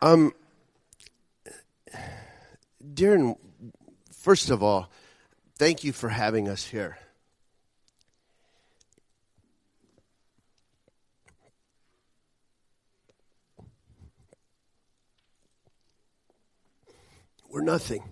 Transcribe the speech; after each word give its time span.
Um, 0.00 0.32
Darren, 2.94 3.36
first 4.12 4.50
of 4.50 4.62
all, 4.62 4.90
thank 5.56 5.82
you 5.82 5.92
for 5.92 6.08
having 6.08 6.48
us 6.48 6.64
here. 6.64 6.98
We're 17.50 17.62
nothing. 17.62 18.04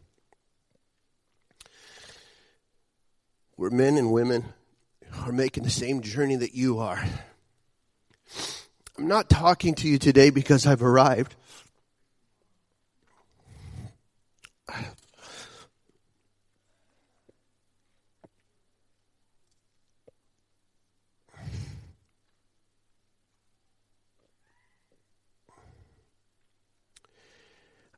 We're 3.57 3.71
men 3.71 3.96
and 3.96 4.11
women 4.11 4.45
who 5.11 5.30
are 5.30 5.32
making 5.32 5.62
the 5.62 5.71
same 5.71 6.00
journey 6.00 6.37
that 6.37 6.55
you 6.55 6.80
are. 6.80 7.05
I'm 8.98 9.07
not 9.07 9.30
talking 9.30 9.75
to 9.77 9.89
you 9.89 9.98
today 9.98 10.30
because 10.30 10.66
I've 10.66 10.82
arrived. 10.82 11.37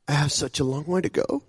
I 0.09 0.13
have 0.13 0.31
such 0.31 0.59
a 0.59 0.63
long 0.63 0.87
way 0.87 1.01
to 1.01 1.09
go. 1.09 1.43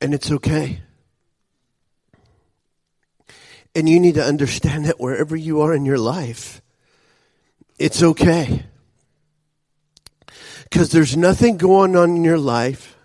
And 0.00 0.12
it's 0.12 0.32
okay. 0.32 0.80
And 3.72 3.88
you 3.88 4.00
need 4.00 4.16
to 4.16 4.24
understand 4.24 4.86
that 4.86 4.98
wherever 4.98 5.36
you 5.36 5.60
are 5.60 5.72
in 5.72 5.84
your 5.84 5.96
life, 5.96 6.60
it's 7.78 8.02
okay. 8.02 8.64
Because 10.64 10.90
there's 10.90 11.16
nothing 11.16 11.56
going 11.56 11.94
on 11.94 12.16
in 12.16 12.24
your 12.24 12.36
life. 12.36 12.96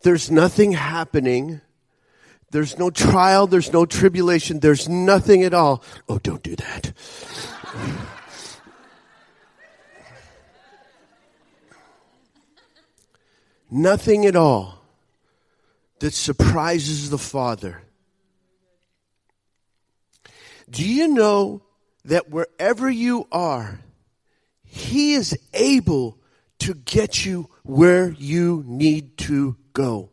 There's 0.00 0.32
nothing 0.32 0.72
happening. 0.72 1.60
There's 2.50 2.76
no 2.76 2.90
trial. 2.90 3.46
There's 3.46 3.72
no 3.72 3.86
tribulation. 3.86 4.58
There's 4.58 4.88
nothing 4.88 5.44
at 5.44 5.54
all. 5.54 5.84
Oh, 6.08 6.18
don't 6.18 6.42
do 6.42 6.56
that. 6.56 6.92
Nothing 13.72 14.26
at 14.26 14.36
all 14.36 14.78
that 16.00 16.12
surprises 16.12 17.10
the 17.10 17.18
Father. 17.18 17.82
Do 20.68 20.86
you 20.86 21.08
know 21.08 21.62
that 22.04 22.30
wherever 22.30 22.90
you 22.90 23.26
are, 23.32 23.80
He 24.64 25.14
is 25.14 25.38
able 25.54 26.18
to 26.60 26.74
get 26.74 27.24
you 27.24 27.48
where 27.62 28.10
you 28.10 28.64
need 28.66 29.16
to 29.18 29.56
go? 29.72 30.10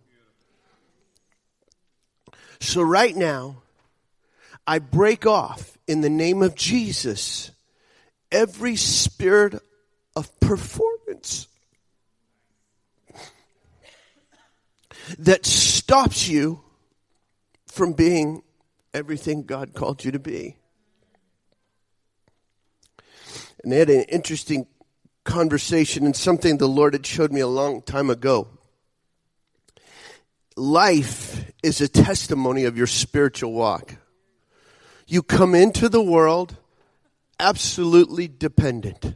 So, 2.59 2.81
right 2.81 3.15
now, 3.15 3.63
I 4.67 4.79
break 4.79 5.25
off 5.25 5.77
in 5.87 6.01
the 6.01 6.09
name 6.09 6.41
of 6.43 6.55
Jesus 6.55 7.51
every 8.31 8.75
spirit 8.75 9.61
of 10.15 10.39
performance 10.39 11.47
that 15.17 15.45
stops 15.45 16.27
you 16.27 16.61
from 17.67 17.93
being 17.93 18.43
everything 18.93 19.43
God 19.43 19.73
called 19.73 20.03
you 20.03 20.11
to 20.11 20.19
be. 20.19 20.57
And 23.63 23.71
they 23.71 23.79
had 23.79 23.89
an 23.89 24.03
interesting 24.03 24.67
conversation 25.23 26.05
and 26.05 26.15
something 26.15 26.57
the 26.57 26.67
Lord 26.67 26.93
had 26.93 27.05
showed 27.05 27.31
me 27.31 27.41
a 27.41 27.47
long 27.47 27.81
time 27.81 28.09
ago. 28.09 28.47
Life 30.55 31.51
is 31.63 31.81
a 31.81 31.87
testimony 31.87 32.65
of 32.65 32.77
your 32.77 32.87
spiritual 32.87 33.53
walk. 33.53 33.95
You 35.07 35.23
come 35.23 35.55
into 35.55 35.89
the 35.89 36.01
world 36.01 36.57
absolutely 37.39 38.27
dependent. 38.27 39.15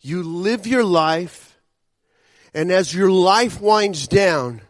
You 0.00 0.22
live 0.22 0.66
your 0.66 0.84
life 0.84 1.53
and 2.54 2.70
as 2.70 2.94
your 2.94 3.10
life 3.10 3.60
winds 3.60 4.06
down, 4.06 4.62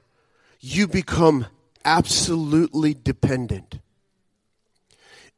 you 0.61 0.89
become 0.89 1.47
absolutely 1.85 2.95
dependent. 2.95 3.79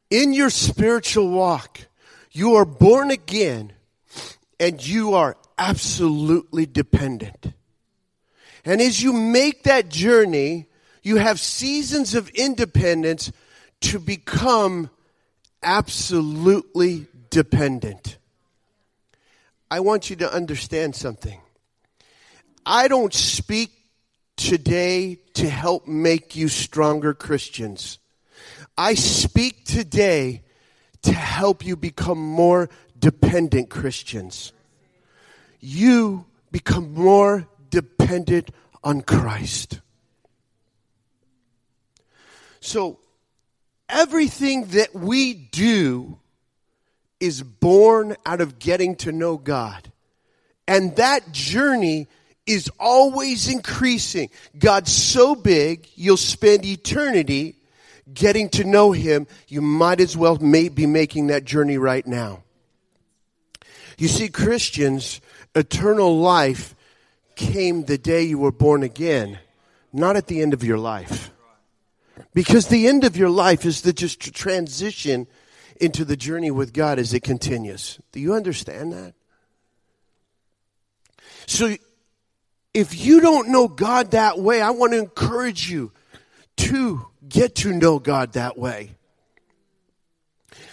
In 0.09 0.31
your 0.31 0.49
spiritual 0.49 1.29
walk, 1.29 1.81
you 2.31 2.55
are 2.55 2.65
born 2.65 3.11
again 3.11 3.73
and 4.59 4.85
you 4.85 5.13
are 5.13 5.35
absolutely 5.57 6.65
dependent. 6.65 7.53
And 8.63 8.81
as 8.81 9.03
you 9.03 9.11
make 9.11 9.63
that 9.63 9.89
journey, 9.89 10.67
you 11.03 11.17
have 11.17 11.39
seasons 11.39 12.15
of 12.15 12.29
independence 12.29 13.31
to 13.81 13.99
become 13.99 14.89
absolutely 15.61 17.07
dependent. 17.29 18.17
I 19.69 19.81
want 19.81 20.09
you 20.09 20.15
to 20.17 20.33
understand 20.33 20.95
something. 20.95 21.41
I 22.69 22.89
don't 22.89 23.13
speak 23.13 23.71
today 24.35 25.19
to 25.35 25.49
help 25.49 25.87
make 25.87 26.35
you 26.35 26.49
stronger 26.49 27.13
Christians. 27.13 27.97
I 28.77 28.93
speak 28.95 29.63
today 29.63 30.43
to 31.03 31.13
help 31.13 31.65
you 31.65 31.77
become 31.77 32.17
more 32.17 32.69
dependent 32.99 33.69
Christians. 33.69 34.51
You 35.61 36.25
become 36.51 36.93
more 36.93 37.47
dependent 37.69 38.51
on 38.83 38.99
Christ. 38.99 39.79
So, 42.59 42.99
everything 43.87 44.65
that 44.71 44.93
we 44.93 45.33
do 45.33 46.19
is 47.21 47.41
born 47.43 48.17
out 48.25 48.41
of 48.41 48.59
getting 48.59 48.97
to 48.97 49.13
know 49.13 49.37
God. 49.37 49.89
And 50.67 50.97
that 50.97 51.31
journey 51.31 52.09
is 52.47 52.71
always 52.79 53.49
increasing. 53.49 54.29
God's 54.57 54.91
so 54.91 55.35
big, 55.35 55.87
you'll 55.95 56.17
spend 56.17 56.65
eternity 56.65 57.55
getting 58.13 58.49
to 58.49 58.63
know 58.63 58.93
Him. 58.93 59.27
You 59.47 59.61
might 59.61 59.99
as 59.99 60.15
well 60.15 60.37
may 60.37 60.69
be 60.69 60.85
making 60.85 61.27
that 61.27 61.45
journey 61.45 61.77
right 61.77 62.07
now. 62.07 62.43
You 63.97 64.07
see, 64.07 64.29
Christians, 64.29 65.21
eternal 65.53 66.19
life 66.19 66.73
came 67.35 67.83
the 67.83 67.97
day 67.97 68.23
you 68.23 68.39
were 68.39 68.51
born 68.51 68.83
again, 68.83 69.39
not 69.91 70.15
at 70.15 70.27
the 70.27 70.41
end 70.41 70.53
of 70.53 70.63
your 70.63 70.77
life. 70.77 71.31
Because 72.33 72.67
the 72.67 72.87
end 72.87 73.03
of 73.03 73.17
your 73.17 73.29
life 73.29 73.65
is 73.65 73.81
the 73.81 73.93
just 73.93 74.33
transition 74.33 75.27
into 75.79 76.05
the 76.05 76.17
journey 76.17 76.51
with 76.51 76.73
God 76.73 76.99
as 76.99 77.13
it 77.13 77.21
continues. 77.21 77.99
Do 78.11 78.19
you 78.19 78.33
understand 78.33 78.93
that? 78.93 79.13
So 81.45 81.75
if 82.77 82.95
you 82.95 83.21
don't 83.21 83.49
know 83.49 83.67
God 83.67 84.11
that 84.11 84.37
way, 84.37 84.61
I 84.61 84.69
want 84.69 84.93
to 84.93 84.99
encourage 84.99 85.67
you 85.67 85.91
to 86.57 87.07
get 87.27 87.55
to 87.55 87.73
know 87.73 87.97
God 87.97 88.33
that 88.33 88.55
way. 88.55 88.91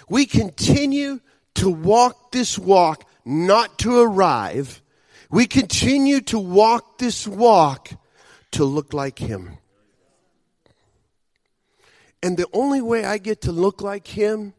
We 0.07 0.27
continue 0.27 1.21
to 1.55 1.71
walk 1.71 2.31
this 2.31 2.59
walk 2.59 3.09
not 3.25 3.79
to 3.79 4.01
arrive. 4.01 4.83
We 5.31 5.47
continue 5.47 6.21
to 6.23 6.39
walk 6.39 6.99
this 6.99 7.27
walk 7.27 7.89
to 8.51 8.67
look 8.67 8.93
like 8.93 9.19
Him. 9.19 9.57
And 12.23 12.37
the 12.37 12.49
only 12.53 12.83
way 12.83 13.07
I 13.07 13.17
get 13.17 13.41
to 13.43 13.53
look 13.53 13.81
like 13.81 14.09
Him 14.09 14.53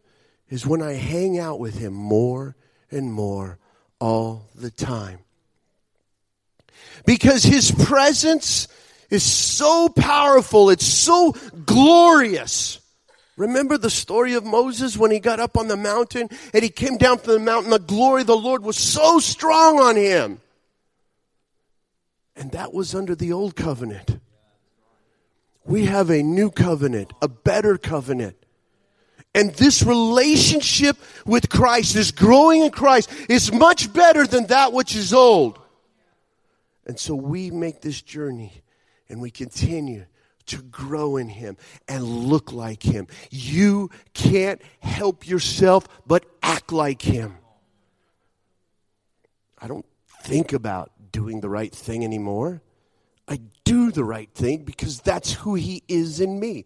is 0.50 0.66
when 0.66 0.82
I 0.82 0.94
hang 0.94 1.38
out 1.38 1.60
with 1.60 1.78
Him 1.78 1.94
more 1.94 2.56
and 2.90 3.14
more 3.14 3.60
all 4.00 4.48
the 4.56 4.72
time 4.72 5.25
because 7.06 7.44
his 7.44 7.72
presence 7.72 8.68
is 9.10 9.24
so 9.24 9.90
powerful. 9.90 10.70
It's 10.70 10.86
so 10.86 11.34
glorious. 11.66 12.80
Remember 13.38 13.78
the 13.78 13.90
story 13.90 14.34
of 14.34 14.46
Moses 14.46 14.98
when 14.98 15.12
he 15.12 15.20
got 15.20 15.40
up 15.40 15.58
on 15.58 15.68
the 15.68 15.78
mountain 15.78 16.30
and 16.54 16.64
he 16.64 16.70
came 16.70 16.98
down 16.98 17.18
from 17.18 17.34
the 17.34 17.40
mountain. 17.40 17.72
The 17.72 17.80
glory 17.80 18.22
of 18.22 18.28
the 18.28 18.38
Lord 18.38 18.64
was 18.64 18.78
so 18.78 19.20
strong 19.20 19.80
on 19.80 19.96
him. 19.98 20.42
And 22.38 22.52
that 22.52 22.74
was 22.74 22.96
under 22.96 23.16
the 23.16 23.34
old 23.34 23.56
covenant. 23.56 24.20
We 25.66 25.86
have 25.86 26.10
a 26.10 26.22
new 26.22 26.52
covenant, 26.52 27.12
a 27.22 27.28
better 27.28 27.78
covenant. 27.78 28.38
And 29.34 29.54
this 29.56 29.84
relationship 29.84 30.98
with 31.26 31.50
Christ, 31.50 31.94
this 31.94 32.12
growing 32.12 32.64
in 32.64 32.72
Christ, 32.72 33.10
is 33.30 33.52
much 33.52 33.92
better 33.92 34.26
than 34.26 34.48
that 34.48 34.72
which 34.72 34.96
is 34.96 35.14
old. 35.14 35.60
And 36.86 37.00
so 37.00 37.16
we 37.16 37.52
make 37.52 37.82
this 37.82 38.02
journey 38.02 38.62
and 39.10 39.22
we 39.22 39.32
continue 39.32 40.06
to 40.48 40.62
grow 40.62 41.18
in 41.18 41.30
Him 41.30 41.58
and 41.88 42.04
look 42.04 42.52
like 42.52 42.84
Him. 42.84 43.08
You 43.32 43.90
can't 44.14 44.62
help 44.80 45.28
yourself 45.28 45.88
but 46.06 46.26
act 46.44 46.72
like 46.72 47.02
Him. 47.02 47.38
I 49.60 49.68
don't 49.68 49.86
think 50.22 50.54
about 50.54 50.92
doing 51.12 51.42
the 51.42 51.50
right 51.50 51.74
thing 51.74 52.04
anymore. 52.04 52.62
I 53.28 53.40
do 53.64 53.92
the 53.92 54.04
right 54.04 54.30
thing 54.36 54.64
because 54.64 55.00
that's 55.00 55.34
who 55.34 55.56
He 55.56 55.82
is 55.88 56.20
in 56.20 56.40
me. 56.40 56.66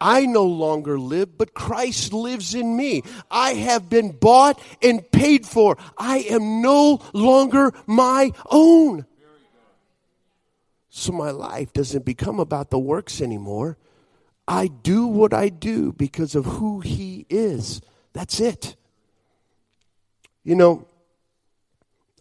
I 0.00 0.26
no 0.26 0.44
longer 0.44 0.98
live, 0.98 1.36
but 1.36 1.54
Christ 1.54 2.12
lives 2.12 2.54
in 2.54 2.76
me. 2.76 3.02
I 3.30 3.54
have 3.54 3.88
been 3.88 4.12
bought 4.12 4.60
and 4.82 5.10
paid 5.10 5.46
for. 5.46 5.78
I 5.96 6.18
am 6.18 6.60
no 6.62 7.00
longer 7.12 7.72
my 7.86 8.32
own. 8.50 9.06
So 10.98 11.12
my 11.12 11.30
life 11.30 11.74
doesn't 11.74 12.06
become 12.06 12.40
about 12.40 12.70
the 12.70 12.78
works 12.78 13.20
anymore. 13.20 13.76
I 14.48 14.68
do 14.68 15.06
what 15.06 15.34
I 15.34 15.50
do 15.50 15.92
because 15.92 16.34
of 16.34 16.46
who 16.46 16.80
He 16.80 17.26
is. 17.28 17.82
That's 18.14 18.40
it. 18.40 18.76
You 20.42 20.54
know, 20.54 20.88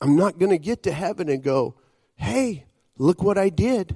I'm 0.01 0.18
not 0.18 0.39
going 0.39 0.51
to 0.51 0.57
get 0.57 0.83
to 0.83 0.92
heaven 0.92 1.30
and 1.30 1.42
go, 1.42 1.75
hey, 2.18 2.66
look 2.98 3.24
what 3.24 3.38
I 3.38 3.48
did. 3.48 3.95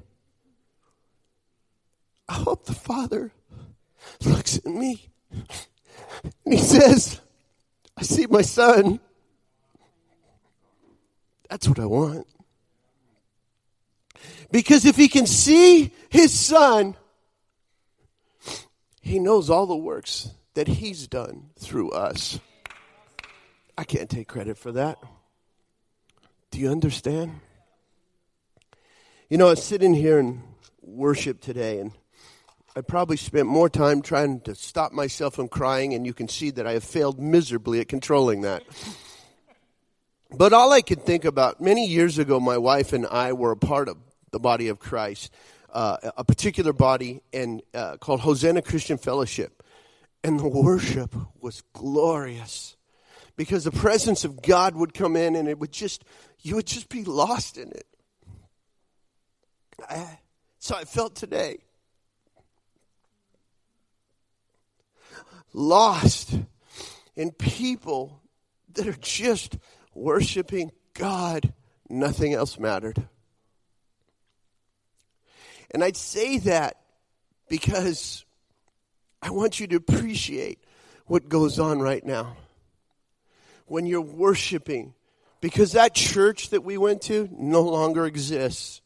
I 2.30 2.36
hope 2.36 2.66
the 2.66 2.74
Father 2.74 3.34
looks 4.24 4.60
at 4.60 4.66
me 4.66 5.10
and 6.46 6.54
he 6.54 6.58
says, 6.58 7.20
I 7.98 8.04
see 8.04 8.28
my 8.28 8.44
son. 8.44 9.02
That's 11.50 11.68
what 11.68 11.80
I 11.80 11.86
want. 11.86 12.26
Because 14.52 14.86
if 14.86 14.96
he 14.96 15.08
can 15.08 15.28
see 15.28 15.94
his 16.10 16.38
son, 16.38 16.96
he 19.02 19.20
knows 19.20 19.50
all 19.50 19.66
the 19.66 19.76
works 19.76 20.30
that 20.56 20.68
he's 20.68 21.08
done 21.08 21.52
through 21.60 21.92
us. 21.92 22.40
I 23.78 23.84
can't 23.84 24.10
take 24.10 24.28
credit 24.28 24.58
for 24.58 24.72
that. 24.74 24.98
Do 26.52 26.60
you 26.60 26.70
understand? 26.70 27.40
You 29.30 29.38
know, 29.38 29.48
I 29.48 29.52
was 29.52 29.64
sitting 29.64 29.94
here 29.94 30.18
in 30.18 30.42
worship 30.82 31.40
today, 31.40 31.80
and 31.80 31.92
I 32.76 32.82
probably 32.82 33.18
spent 33.18 33.48
more 33.48 33.70
time 33.70 34.02
trying 34.02 34.42
to 34.42 34.56
stop 34.56 34.92
myself 34.92 35.36
from 35.36 35.48
crying, 35.48 35.94
and 35.94 36.06
you 36.06 36.14
can 36.14 36.28
see 36.28 36.50
that 36.52 36.66
I 36.66 36.74
have 36.74 36.84
failed 36.84 37.20
miserably 37.20 37.80
at 37.80 37.88
controlling 37.88 38.42
that. 38.42 38.64
But 40.32 40.54
all 40.54 40.72
I 40.72 40.82
could 40.82 41.04
think 41.04 41.26
about, 41.26 41.62
many 41.62 41.86
years 41.88 42.18
ago, 42.18 42.40
my 42.40 42.58
wife 42.58 42.92
and 42.92 43.06
I 43.06 43.34
were 43.34 43.52
a 43.52 43.58
part 43.58 43.88
of 43.88 43.98
the 44.32 44.40
body 44.40 44.68
of 44.68 44.80
Christ, 44.80 45.34
uh, 45.72 45.98
a 46.18 46.24
particular 46.24 46.74
body 46.74 47.22
and 47.34 47.62
uh, 47.74 47.98
called 47.98 48.22
Hosanna 48.22 48.62
Christian 48.62 48.98
Fellowship. 48.98 49.64
And 50.24 50.40
the 50.40 50.48
worship 50.48 51.16
was 51.40 51.64
glorious 51.74 52.76
because 53.36 53.64
the 53.64 53.72
presence 53.72 54.26
of 54.26 54.42
God 54.42 54.76
would 54.76 54.94
come 54.94 55.16
in 55.16 55.36
and 55.36 55.48
it 55.48 55.60
would 55.60 55.72
just, 55.72 56.04
you 56.42 56.56
would 56.56 56.68
just 56.68 56.90
be 56.90 57.04
lost 57.06 57.58
in 57.58 57.70
it. 57.70 57.88
I, 59.90 60.20
so 60.60 60.76
I 60.76 60.84
felt 60.84 61.16
today. 61.16 61.60
Lost 65.54 66.38
in 67.16 67.32
people 67.32 68.22
that 68.74 68.88
are 68.88 68.94
just 68.94 69.58
worshiping 69.94 70.72
God. 70.94 71.54
Nothing 71.90 72.34
else 72.34 72.60
mattered. 72.60 73.08
And 75.72 75.84
I'd 75.84 75.98
say 75.98 76.40
that 76.40 76.78
because 77.50 78.26
I 79.22 79.32
want 79.32 79.60
you 79.60 79.68
to 79.68 79.76
appreciate 79.76 80.64
what 81.06 81.30
goes 81.30 81.60
on 81.60 81.80
right 81.80 82.06
now 82.06 82.38
when 83.66 83.86
you're 83.86 84.02
worshiping 84.02 84.94
because 85.42 85.74
that 85.74 85.94
church 85.94 86.50
that 86.50 86.64
we 86.64 86.78
went 86.78 87.02
to 87.04 87.30
no 87.32 87.62
longer 87.62 88.06
exists. 88.06 88.82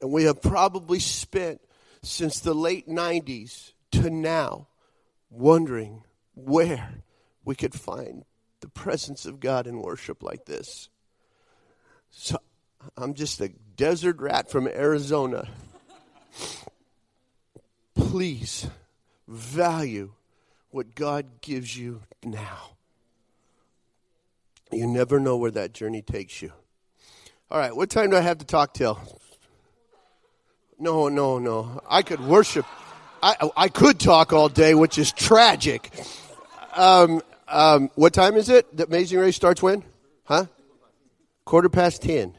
And 0.00 0.10
we 0.10 0.24
have 0.24 0.42
probably 0.42 0.98
spent 0.98 1.60
since 2.02 2.40
the 2.40 2.54
late 2.54 2.88
90s 2.88 3.72
to 3.92 4.10
now 4.10 4.68
wondering 5.30 6.02
where 6.34 7.02
we 7.44 7.54
could 7.54 7.74
find 7.74 8.24
the 8.60 8.68
presence 8.68 9.26
of 9.26 9.40
God 9.40 9.66
in 9.66 9.80
worship 9.80 10.22
like 10.22 10.44
this. 10.44 10.88
So 12.10 12.38
I'm 12.96 13.14
just 13.14 13.40
a 13.40 13.48
desert 13.76 14.18
rat 14.20 14.50
from 14.50 14.66
Arizona. 14.66 15.48
Please 17.94 18.66
value 19.28 20.12
what 20.70 20.94
God 20.94 21.26
gives 21.40 21.76
you 21.76 22.02
now. 22.22 22.70
You 24.70 24.86
never 24.86 25.20
know 25.20 25.36
where 25.36 25.50
that 25.50 25.72
journey 25.74 26.02
takes 26.02 26.40
you. 26.40 26.52
All 27.50 27.58
right, 27.58 27.76
what 27.76 27.90
time 27.90 28.10
do 28.10 28.16
I 28.16 28.20
have 28.20 28.38
to 28.38 28.46
talk 28.46 28.72
till? 28.72 28.98
No, 30.78 31.08
no, 31.08 31.38
no. 31.38 31.82
I 31.88 32.02
could 32.02 32.20
worship. 32.20 32.64
I, 33.22 33.50
I 33.56 33.68
could 33.68 34.00
talk 34.00 34.32
all 34.32 34.48
day, 34.48 34.74
which 34.74 34.98
is 34.98 35.12
tragic. 35.12 35.90
Um, 36.74 37.20
um, 37.46 37.90
what 37.94 38.14
time 38.14 38.36
is 38.36 38.48
it? 38.48 38.74
The 38.76 38.86
Amazing 38.86 39.20
Race 39.20 39.36
starts 39.36 39.62
when? 39.62 39.84
Huh? 40.24 40.46
Quarter 41.44 41.68
past 41.68 42.02
ten. 42.02 42.34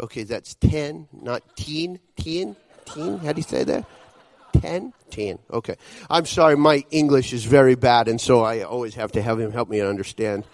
Okay, 0.00 0.22
that's 0.22 0.54
ten, 0.54 1.08
not 1.12 1.42
teen. 1.56 2.00
Teen? 2.16 2.56
Teen? 2.86 3.18
How 3.18 3.32
do 3.32 3.38
you 3.38 3.44
say 3.44 3.64
that? 3.64 3.84
Ten? 4.52 4.92
Ten. 5.10 5.38
Okay. 5.52 5.76
I'm 6.08 6.26
sorry, 6.26 6.56
my 6.56 6.84
English 6.90 7.32
is 7.32 7.44
very 7.44 7.74
bad, 7.74 8.08
and 8.08 8.20
so 8.20 8.42
I 8.42 8.62
always 8.62 8.94
have 8.94 9.12
to 9.12 9.22
have 9.22 9.40
him 9.40 9.52
help 9.52 9.68
me 9.68 9.80
understand. 9.80 10.44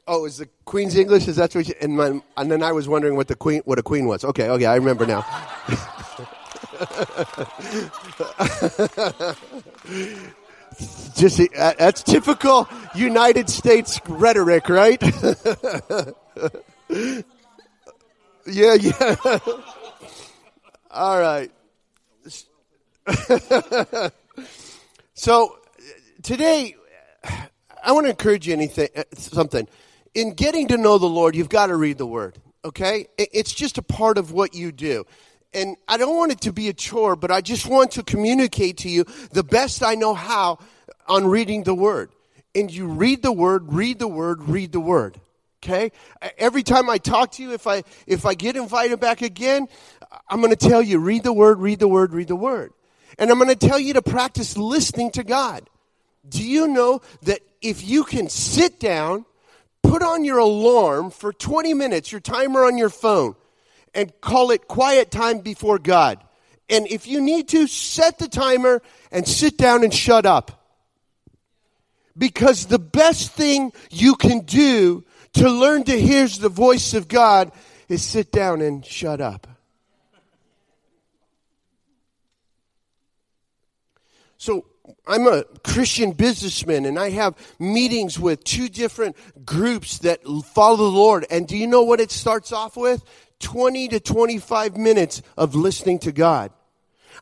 oh, 0.06 0.24
is 0.26 0.38
the 0.38 0.48
Queen's 0.64 0.96
English? 0.96 1.28
Is 1.28 1.36
that 1.36 1.54
what? 1.54 1.68
You, 1.68 1.74
and, 1.80 1.96
my, 1.96 2.20
and 2.36 2.50
then 2.50 2.62
I 2.62 2.72
was 2.72 2.88
wondering 2.88 3.16
what 3.16 3.28
the 3.28 3.36
Queen, 3.36 3.62
what 3.64 3.78
a 3.78 3.82
Queen 3.82 4.06
was. 4.06 4.24
Okay, 4.24 4.48
okay, 4.48 4.66
I 4.66 4.74
remember 4.76 5.06
now. 5.06 5.24
Just 11.14 11.40
uh, 11.40 11.74
that's 11.78 12.02
typical 12.02 12.68
United 12.94 13.48
States 13.48 14.00
rhetoric, 14.08 14.68
right? 14.68 15.02
yeah, 18.46 18.74
yeah. 18.74 19.38
All 20.90 21.20
right. 21.20 21.50
So 25.14 25.56
today, 26.22 26.74
I 27.82 27.92
want 27.92 28.06
to 28.06 28.10
encourage 28.10 28.48
you 28.48 28.52
anything, 28.52 28.88
uh, 28.96 29.04
something. 29.14 29.68
In 30.12 30.34
getting 30.34 30.68
to 30.68 30.76
know 30.76 30.98
the 30.98 31.06
Lord, 31.06 31.36
you've 31.36 31.48
got 31.48 31.68
to 31.68 31.76
read 31.76 31.98
the 31.98 32.06
Word. 32.06 32.38
Okay, 32.64 33.06
it's 33.16 33.54
just 33.54 33.78
a 33.78 33.82
part 33.82 34.18
of 34.18 34.32
what 34.32 34.54
you 34.54 34.72
do. 34.72 35.06
And 35.54 35.76
I 35.86 35.96
don't 35.96 36.16
want 36.16 36.32
it 36.32 36.40
to 36.42 36.52
be 36.52 36.68
a 36.68 36.72
chore, 36.72 37.14
but 37.14 37.30
I 37.30 37.40
just 37.40 37.66
want 37.66 37.92
to 37.92 38.02
communicate 38.02 38.78
to 38.78 38.88
you 38.88 39.04
the 39.32 39.44
best 39.44 39.84
I 39.84 39.94
know 39.94 40.12
how 40.12 40.58
on 41.06 41.26
reading 41.26 41.62
the 41.62 41.74
Word. 41.74 42.10
And 42.54 42.70
you 42.70 42.86
read 42.86 43.22
the 43.22 43.32
Word, 43.32 43.72
read 43.72 44.00
the 44.00 44.08
Word, 44.08 44.42
read 44.42 44.72
the 44.72 44.80
Word. 44.80 45.20
Okay? 45.62 45.92
Every 46.36 46.62
time 46.62 46.90
I 46.90 46.98
talk 46.98 47.32
to 47.32 47.42
you, 47.42 47.52
if 47.52 47.66
I 47.66 47.84
if 48.06 48.26
I 48.26 48.34
get 48.34 48.56
invited 48.56 49.00
back 49.00 49.22
again, 49.22 49.68
I'm 50.28 50.40
going 50.40 50.54
to 50.54 50.68
tell 50.68 50.82
you 50.82 50.98
read 50.98 51.22
the 51.22 51.32
Word, 51.32 51.60
read 51.60 51.78
the 51.78 51.88
Word, 51.88 52.12
read 52.12 52.28
the 52.28 52.36
Word. 52.36 52.72
And 53.18 53.30
I'm 53.30 53.38
going 53.38 53.48
to 53.48 53.68
tell 53.68 53.78
you 53.78 53.94
to 53.94 54.02
practice 54.02 54.56
listening 54.56 55.12
to 55.12 55.24
God. 55.24 55.70
Do 56.28 56.42
you 56.42 56.66
know 56.66 57.00
that 57.22 57.40
if 57.62 57.86
you 57.86 58.04
can 58.04 58.28
sit 58.28 58.80
down, 58.80 59.24
put 59.82 60.02
on 60.02 60.24
your 60.24 60.38
alarm 60.38 61.10
for 61.10 61.32
20 61.32 61.74
minutes, 61.74 62.10
your 62.10 62.20
timer 62.20 62.64
on 62.64 62.76
your 62.76 62.88
phone, 62.88 63.36
and 63.94 64.12
call 64.20 64.50
it 64.50 64.68
quiet 64.68 65.10
time 65.10 65.38
before 65.38 65.78
God? 65.78 66.22
And 66.68 66.86
if 66.88 67.06
you 67.06 67.20
need 67.20 67.48
to, 67.48 67.66
set 67.66 68.18
the 68.18 68.28
timer 68.28 68.82
and 69.10 69.26
sit 69.26 69.56
down 69.58 69.84
and 69.84 69.92
shut 69.92 70.26
up. 70.26 70.62
Because 72.16 72.66
the 72.66 72.78
best 72.78 73.32
thing 73.32 73.72
you 73.90 74.14
can 74.14 74.40
do 74.40 75.04
to 75.34 75.50
learn 75.50 75.84
to 75.84 76.00
hear 76.00 76.26
the 76.28 76.48
voice 76.48 76.94
of 76.94 77.08
God 77.08 77.52
is 77.88 78.02
sit 78.02 78.32
down 78.32 78.60
and 78.60 78.84
shut 78.84 79.20
up. 79.20 79.46
So 84.36 84.66
I'm 85.06 85.26
a 85.26 85.44
Christian 85.64 86.12
businessman 86.12 86.84
and 86.84 86.98
I 86.98 87.10
have 87.10 87.34
meetings 87.58 88.18
with 88.18 88.44
two 88.44 88.68
different 88.68 89.16
groups 89.44 89.98
that 89.98 90.20
follow 90.54 90.76
the 90.76 90.82
Lord. 90.84 91.26
And 91.30 91.46
do 91.46 91.56
you 91.56 91.66
know 91.66 91.82
what 91.82 92.00
it 92.00 92.10
starts 92.10 92.52
off 92.52 92.76
with? 92.76 93.02
20 93.40 93.88
to 93.88 94.00
25 94.00 94.76
minutes 94.76 95.22
of 95.36 95.54
listening 95.54 95.98
to 96.00 96.12
God. 96.12 96.50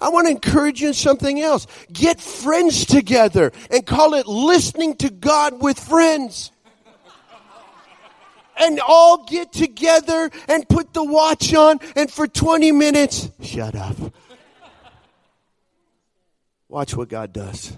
I 0.01 0.09
want 0.09 0.27
to 0.27 0.31
encourage 0.33 0.81
you 0.81 0.89
in 0.89 0.95
something 0.95 1.41
else. 1.41 1.67
Get 1.93 2.21
friends 2.21 2.87
together 2.87 3.53
and 3.71 3.87
call 3.87 4.15
it 4.15 4.27
listening 4.27 4.97
to 4.97 5.11
God 5.11 5.63
with 5.63 5.79
friends. 5.79 6.51
and 8.57 8.81
all 8.81 9.25
get 9.25 9.53
together 9.53 10.31
and 10.49 10.69
put 10.69 10.93
the 10.93 11.05
watch 11.05 11.55
on 11.55 11.79
and 11.97 12.11
for 12.11 12.27
20 12.27 12.73
minutes, 12.73 13.31
shut 13.43 13.75
up. 13.75 13.97
Watch 16.73 16.97
what 16.97 17.11
God 17.11 17.35
does. 17.35 17.77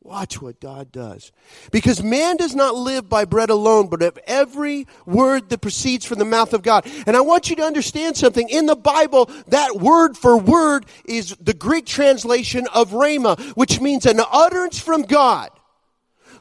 Watch 0.00 0.42
what 0.42 0.58
God 0.58 0.90
does. 0.90 1.30
Because 1.70 2.02
man 2.02 2.36
does 2.36 2.56
not 2.56 2.74
live 2.74 3.08
by 3.08 3.24
bread 3.24 3.50
alone, 3.50 3.86
but 3.86 4.02
of 4.02 4.18
every 4.26 4.88
word 5.06 5.48
that 5.48 5.60
proceeds 5.60 6.04
from 6.04 6.18
the 6.18 6.24
mouth 6.24 6.54
of 6.54 6.64
God. 6.64 6.90
And 7.06 7.16
I 7.16 7.20
want 7.20 7.50
you 7.50 7.56
to 7.56 7.62
understand 7.62 8.16
something. 8.16 8.48
In 8.48 8.66
the 8.66 8.74
Bible, 8.74 9.30
that 9.46 9.76
word 9.76 10.16
for 10.16 10.36
word 10.36 10.86
is 11.04 11.36
the 11.40 11.54
Greek 11.54 11.86
translation 11.86 12.66
of 12.74 12.90
rhema, 12.90 13.38
which 13.52 13.80
means 13.80 14.06
an 14.06 14.20
utterance 14.32 14.80
from 14.80 15.02
God. 15.02 15.48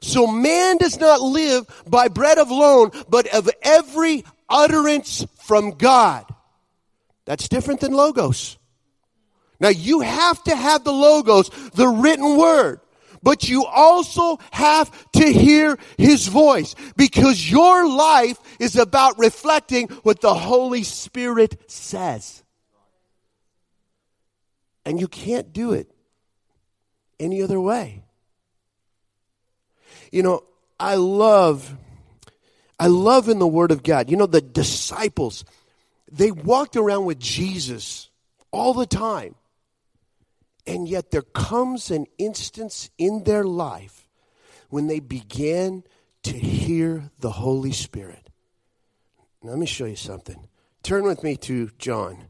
So 0.01 0.25
man 0.25 0.77
does 0.77 0.99
not 0.99 1.21
live 1.21 1.67
by 1.85 2.07
bread 2.07 2.39
alone, 2.39 2.89
but 3.09 3.27
of 3.27 3.47
every 3.61 4.25
utterance 4.49 5.23
from 5.43 5.77
God. 5.77 6.25
That's 7.25 7.47
different 7.47 7.81
than 7.81 7.93
logos. 7.93 8.57
Now 9.61 9.69
you 9.69 10.01
have 10.01 10.43
to 10.43 10.55
have 10.55 10.83
the 10.83 10.91
logos, 10.91 11.49
the 11.71 11.87
written 11.87 12.37
word 12.37 12.81
but 13.23 13.47
you 13.47 13.65
also 13.65 14.39
have 14.51 15.11
to 15.11 15.25
hear 15.31 15.77
his 15.97 16.27
voice 16.27 16.75
because 16.95 17.49
your 17.49 17.87
life 17.87 18.37
is 18.59 18.75
about 18.75 19.19
reflecting 19.19 19.87
what 20.03 20.21
the 20.21 20.33
Holy 20.33 20.83
Spirit 20.83 21.69
says. 21.69 22.43
And 24.85 24.99
you 24.99 25.07
can't 25.07 25.53
do 25.53 25.73
it 25.73 25.91
any 27.19 27.43
other 27.43 27.61
way. 27.61 28.03
You 30.11 30.23
know, 30.23 30.43
I 30.79 30.95
love 30.95 31.77
I 32.79 32.87
love 32.87 33.29
in 33.29 33.37
the 33.37 33.47
word 33.47 33.69
of 33.69 33.83
God. 33.83 34.09
You 34.09 34.17
know 34.17 34.25
the 34.25 34.41
disciples 34.41 35.45
they 36.11 36.31
walked 36.31 36.75
around 36.75 37.05
with 37.05 37.19
Jesus 37.19 38.09
all 38.49 38.73
the 38.73 38.87
time. 38.87 39.35
And 40.65 40.87
yet 40.87 41.11
there 41.11 41.21
comes 41.21 41.91
an 41.91 42.05
instance 42.17 42.89
in 42.97 43.23
their 43.23 43.43
life 43.43 44.07
when 44.69 44.87
they 44.87 44.99
began 44.99 45.83
to 46.23 46.37
hear 46.37 47.11
the 47.19 47.31
Holy 47.31 47.71
Spirit. 47.71 48.29
Let 49.43 49.57
me 49.57 49.65
show 49.65 49.85
you 49.85 49.95
something. 49.95 50.47
Turn 50.83 51.03
with 51.03 51.23
me 51.23 51.35
to 51.37 51.69
John. 51.79 52.25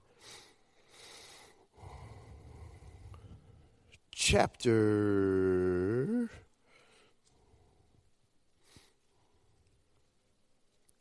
Chapter 4.14 5.52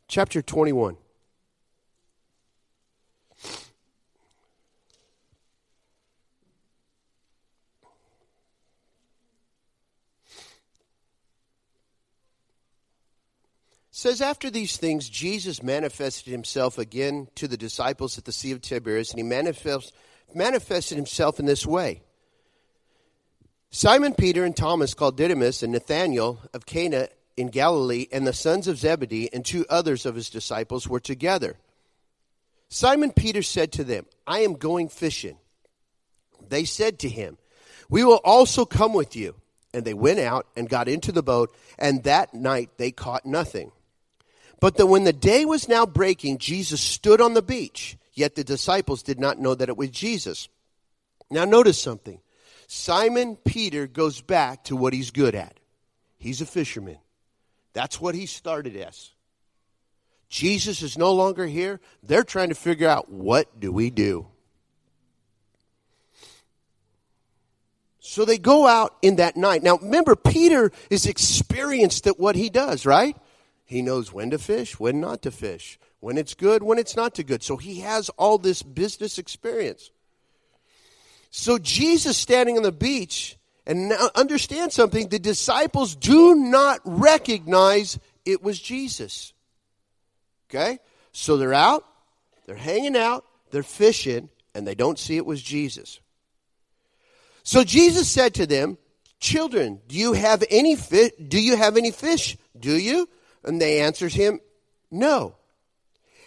chapter 0.07 0.41
21. 0.41 0.97
Says 14.01 14.19
after 14.19 14.49
these 14.49 14.77
things 14.77 15.07
jesus 15.07 15.61
manifested 15.61 16.31
himself 16.31 16.79
again 16.79 17.27
to 17.35 17.47
the 17.47 17.55
disciples 17.55 18.17
at 18.17 18.25
the 18.25 18.31
sea 18.31 18.51
of 18.51 18.59
tiberias 18.59 19.11
and 19.11 19.19
he 19.19 19.23
manifest, 19.23 19.93
manifested 20.33 20.97
himself 20.97 21.39
in 21.39 21.45
this 21.45 21.67
way. 21.67 22.01
Simon 23.69 24.15
peter 24.15 24.43
and 24.43 24.57
thomas 24.57 24.95
called 24.95 25.15
didymus 25.17 25.61
and 25.61 25.71
nathanael 25.71 26.39
of 26.51 26.65
cana 26.65 27.09
in 27.37 27.45
galilee 27.49 28.07
and 28.11 28.25
the 28.25 28.33
sons 28.33 28.67
of 28.67 28.79
zebedee 28.79 29.29
and 29.31 29.45
two 29.45 29.67
others 29.69 30.07
of 30.07 30.15
his 30.15 30.31
disciples 30.31 30.87
were 30.87 30.99
together. 30.99 31.55
Simon 32.69 33.11
peter 33.11 33.43
said 33.43 33.71
to 33.71 33.83
them 33.83 34.07
i 34.25 34.39
am 34.39 34.53
going 34.53 34.89
fishing 34.89 35.37
they 36.49 36.65
said 36.65 36.97
to 36.97 37.07
him 37.07 37.37
we 37.87 38.03
will 38.03 38.21
also 38.23 38.65
come 38.65 38.93
with 38.93 39.15
you 39.15 39.35
and 39.75 39.85
they 39.85 39.93
went 39.93 40.19
out 40.19 40.47
and 40.55 40.67
got 40.67 40.87
into 40.87 41.11
the 41.11 41.21
boat 41.21 41.55
and 41.77 42.03
that 42.05 42.33
night 42.33 42.71
they 42.77 42.89
caught 42.89 43.27
nothing 43.27 43.71
but 44.61 44.77
that 44.77 44.85
when 44.85 45.03
the 45.03 45.11
day 45.11 45.43
was 45.43 45.67
now 45.67 45.85
breaking, 45.85 46.37
Jesus 46.37 46.79
stood 46.79 47.19
on 47.19 47.33
the 47.33 47.41
beach, 47.41 47.97
yet 48.13 48.35
the 48.35 48.43
disciples 48.43 49.03
did 49.03 49.19
not 49.19 49.39
know 49.39 49.55
that 49.55 49.67
it 49.67 49.75
was 49.75 49.89
Jesus. 49.89 50.47
Now, 51.29 51.43
notice 51.45 51.81
something. 51.81 52.21
Simon 52.67 53.35
Peter 53.35 53.87
goes 53.87 54.21
back 54.21 54.63
to 54.65 54.75
what 54.77 54.93
he's 54.93 55.11
good 55.11 55.35
at. 55.35 55.59
He's 56.19 56.41
a 56.41 56.45
fisherman. 56.45 56.99
That's 57.73 57.99
what 57.99 58.13
he 58.13 58.27
started 58.27 58.75
as. 58.77 59.09
Jesus 60.29 60.83
is 60.83 60.97
no 60.97 61.11
longer 61.11 61.47
here. 61.47 61.81
They're 62.03 62.23
trying 62.23 62.49
to 62.49 62.55
figure 62.55 62.87
out 62.87 63.11
what 63.11 63.59
do 63.59 63.71
we 63.71 63.89
do? 63.89 64.27
So 67.99 68.25
they 68.25 68.37
go 68.37 68.67
out 68.67 68.95
in 69.01 69.15
that 69.17 69.35
night. 69.35 69.63
Now, 69.63 69.77
remember, 69.77 70.15
Peter 70.15 70.71
is 70.89 71.05
experienced 71.05 72.07
at 72.07 72.19
what 72.19 72.35
he 72.35 72.49
does, 72.49 72.85
right? 72.85 73.17
He 73.71 73.81
knows 73.81 74.11
when 74.11 74.31
to 74.31 74.37
fish, 74.37 74.77
when 74.81 74.99
not 74.99 75.21
to 75.21 75.31
fish, 75.31 75.79
when 76.01 76.17
it's 76.17 76.33
good, 76.33 76.61
when 76.61 76.77
it's 76.77 76.97
not 76.97 77.15
too 77.15 77.23
good. 77.23 77.41
So 77.41 77.55
he 77.55 77.79
has 77.79 78.09
all 78.17 78.37
this 78.37 78.61
business 78.63 79.17
experience. 79.17 79.91
So 81.29 81.57
Jesus 81.57 82.17
standing 82.17 82.57
on 82.57 82.63
the 82.63 82.73
beach, 82.73 83.37
and 83.65 83.87
now 83.87 84.09
understand 84.13 84.73
something, 84.73 85.07
the 85.07 85.19
disciples 85.19 85.95
do 85.95 86.35
not 86.35 86.81
recognize 86.83 87.97
it 88.25 88.43
was 88.43 88.59
Jesus. 88.59 89.31
Okay? 90.49 90.79
So 91.13 91.37
they're 91.37 91.53
out, 91.53 91.85
they're 92.47 92.57
hanging 92.57 92.97
out, 92.97 93.23
they're 93.51 93.63
fishing, 93.63 94.27
and 94.53 94.67
they 94.67 94.75
don't 94.75 94.99
see 94.99 95.15
it 95.15 95.25
was 95.25 95.41
Jesus. 95.41 96.01
So 97.43 97.63
Jesus 97.63 98.09
said 98.09 98.33
to 98.33 98.45
them, 98.45 98.77
Children, 99.21 99.79
do 99.87 99.95
you 99.95 100.11
have 100.11 100.43
any 100.49 100.75
fish? 100.75 101.11
Do 101.25 101.41
you 101.41 101.55
have 101.55 101.77
any 101.77 101.91
fish? 101.91 102.35
Do 102.59 102.75
you? 102.75 103.07
And 103.43 103.61
they 103.61 103.81
answered 103.81 104.13
him, 104.13 104.39
No. 104.89 105.35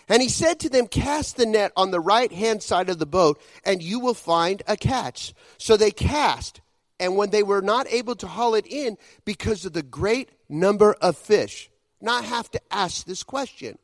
And 0.08 0.20
he 0.20 0.28
said 0.28 0.60
to 0.60 0.68
them, 0.68 0.86
Cast 0.86 1.36
the 1.36 1.46
net 1.46 1.72
on 1.76 1.90
the 1.90 2.00
right 2.00 2.30
hand 2.30 2.62
side 2.62 2.88
of 2.88 2.98
the 2.98 3.06
boat, 3.06 3.40
and 3.64 3.82
you 3.82 4.00
will 4.00 4.14
find 4.14 4.62
a 4.66 4.76
catch. 4.76 5.34
So 5.58 5.76
they 5.76 5.90
cast, 5.90 6.60
and 7.00 7.16
when 7.16 7.30
they 7.30 7.42
were 7.42 7.62
not 7.62 7.86
able 7.90 8.14
to 8.16 8.26
haul 8.26 8.54
it 8.54 8.66
in 8.66 8.98
because 9.24 9.64
of 9.64 9.72
the 9.72 9.82
great 9.82 10.30
number 10.48 10.94
of 11.00 11.16
fish, 11.16 11.70
now 12.00 12.18
I 12.18 12.22
have 12.22 12.50
to 12.50 12.60
ask 12.70 13.06
this 13.06 13.22
question. 13.22 13.78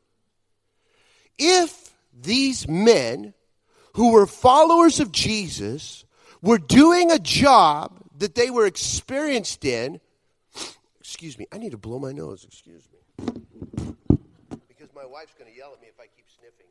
If 1.37 1.91
these 2.13 2.67
men 2.67 3.33
who 3.93 4.11
were 4.11 4.27
followers 4.27 4.99
of 4.99 5.11
Jesus 5.11 6.05
were 6.41 6.59
doing 6.59 7.11
a 7.11 7.19
job 7.19 7.99
that 8.19 8.35
they 8.35 8.51
were 8.51 8.65
experienced 8.65 9.65
in, 9.65 9.99
excuse 10.99 11.37
me, 11.37 11.47
I 11.51 11.57
need 11.57 11.71
to 11.71 11.77
blow 11.77 11.97
my 11.97 12.11
nose, 12.11 12.45
excuse 12.45 12.87
me. 12.90 12.90
Because 14.67 14.89
my 14.95 15.05
wife's 15.05 15.33
going 15.37 15.51
to 15.51 15.57
yell 15.57 15.73
at 15.73 15.81
me 15.81 15.87
if 15.87 15.99
I 15.99 16.07
keep 16.15 16.25
sniffing. 16.39 16.67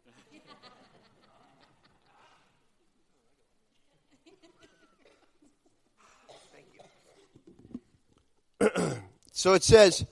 Thank 8.61 8.85
you. 8.87 9.03
so 9.33 9.55
it 9.55 9.63
says, 9.63 10.05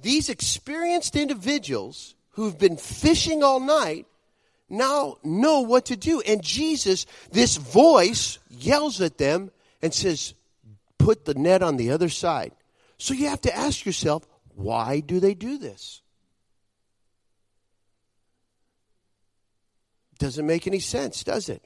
these 0.00 0.28
experienced 0.28 1.16
individuals 1.16 2.14
who've 2.30 2.58
been 2.58 2.76
fishing 2.76 3.42
all 3.42 3.60
night 3.60 4.06
now 4.68 5.16
know 5.24 5.60
what 5.60 5.86
to 5.86 5.96
do. 5.96 6.20
And 6.20 6.42
Jesus, 6.42 7.06
this 7.32 7.56
voice, 7.56 8.38
yells 8.50 9.00
at 9.00 9.18
them 9.18 9.50
and 9.82 9.92
says, 9.92 10.34
Put 10.98 11.24
the 11.24 11.34
net 11.34 11.62
on 11.62 11.76
the 11.76 11.90
other 11.90 12.08
side. 12.08 12.52
So 12.98 13.14
you 13.14 13.28
have 13.28 13.40
to 13.42 13.56
ask 13.56 13.84
yourself, 13.84 14.26
why 14.56 15.00
do 15.00 15.20
they 15.20 15.34
do 15.34 15.58
this? 15.58 16.00
Doesn't 20.18 20.46
make 20.46 20.66
any 20.66 20.80
sense, 20.80 21.22
does 21.22 21.50
it? 21.50 21.62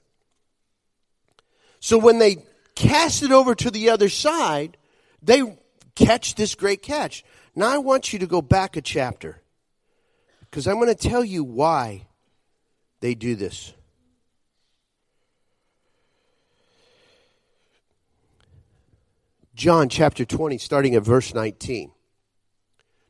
So 1.79 1.99
when 1.99 2.19
they 2.19 2.45
cast 2.75 3.23
it 3.23 3.31
over 3.31 3.55
to 3.55 3.71
the 3.71 3.91
other 3.91 4.09
side, 4.09 4.77
they 5.23 5.57
catch 5.95 6.35
this 6.35 6.57
great 6.57 6.83
catch. 6.83 7.25
Now 7.55 7.73
I 7.73 7.79
want 7.79 8.13
you 8.13 8.19
to 8.19 8.27
go 8.27 8.43
back 8.43 8.77
a 8.77 8.81
chapter 8.81 9.41
because 10.41 10.67
I'm 10.67 10.81
going 10.81 10.95
to 10.95 11.09
tell 11.09 11.25
you 11.25 11.45
why 11.45 12.09
they 12.99 13.15
do 13.15 13.37
this. 13.37 13.73
John 19.55 19.89
chapter 19.89 20.25
20, 20.25 20.59
starting 20.59 20.97
at 20.97 21.05
verse 21.05 21.33
19. 21.35 21.93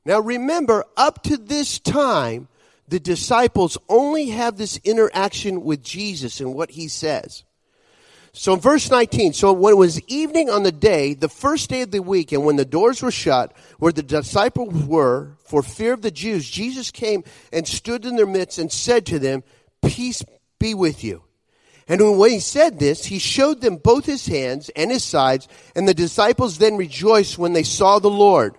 Now 0.04 0.20
remember, 0.20 0.84
up 0.96 1.22
to 1.24 1.36
this 1.36 1.78
time, 1.78 2.48
the 2.88 3.00
disciples 3.00 3.78
only 3.88 4.30
have 4.30 4.56
this 4.56 4.78
interaction 4.82 5.62
with 5.62 5.82
Jesus 5.82 6.40
and 6.40 6.54
what 6.54 6.72
he 6.72 6.88
says. 6.88 7.44
So 8.32 8.54
in 8.54 8.60
verse 8.60 8.90
19, 8.90 9.32
so 9.32 9.52
when 9.52 9.72
it 9.72 9.76
was 9.76 10.00
evening 10.02 10.50
on 10.50 10.62
the 10.62 10.72
day, 10.72 11.14
the 11.14 11.28
first 11.28 11.68
day 11.68 11.82
of 11.82 11.90
the 11.90 12.00
week, 12.00 12.30
and 12.30 12.44
when 12.44 12.56
the 12.56 12.64
doors 12.64 13.02
were 13.02 13.10
shut, 13.10 13.56
where 13.78 13.92
the 13.92 14.04
disciples 14.04 14.84
were 14.84 15.36
for 15.44 15.62
fear 15.62 15.92
of 15.92 16.02
the 16.02 16.12
Jews, 16.12 16.48
Jesus 16.48 16.90
came 16.90 17.24
and 17.52 17.66
stood 17.66 18.04
in 18.04 18.16
their 18.16 18.26
midst 18.26 18.58
and 18.58 18.70
said 18.70 19.06
to 19.06 19.18
them, 19.18 19.42
Peace 19.84 20.24
be 20.60 20.74
with 20.74 21.02
you. 21.02 21.24
And 21.88 22.18
when 22.18 22.30
he 22.30 22.38
said 22.38 22.78
this, 22.78 23.04
he 23.04 23.18
showed 23.18 23.60
them 23.60 23.76
both 23.76 24.06
his 24.06 24.26
hands 24.26 24.70
and 24.76 24.92
his 24.92 25.02
sides, 25.02 25.48
and 25.74 25.88
the 25.88 25.94
disciples 25.94 26.58
then 26.58 26.76
rejoiced 26.76 27.36
when 27.36 27.52
they 27.52 27.64
saw 27.64 27.98
the 27.98 28.10
Lord. 28.10 28.54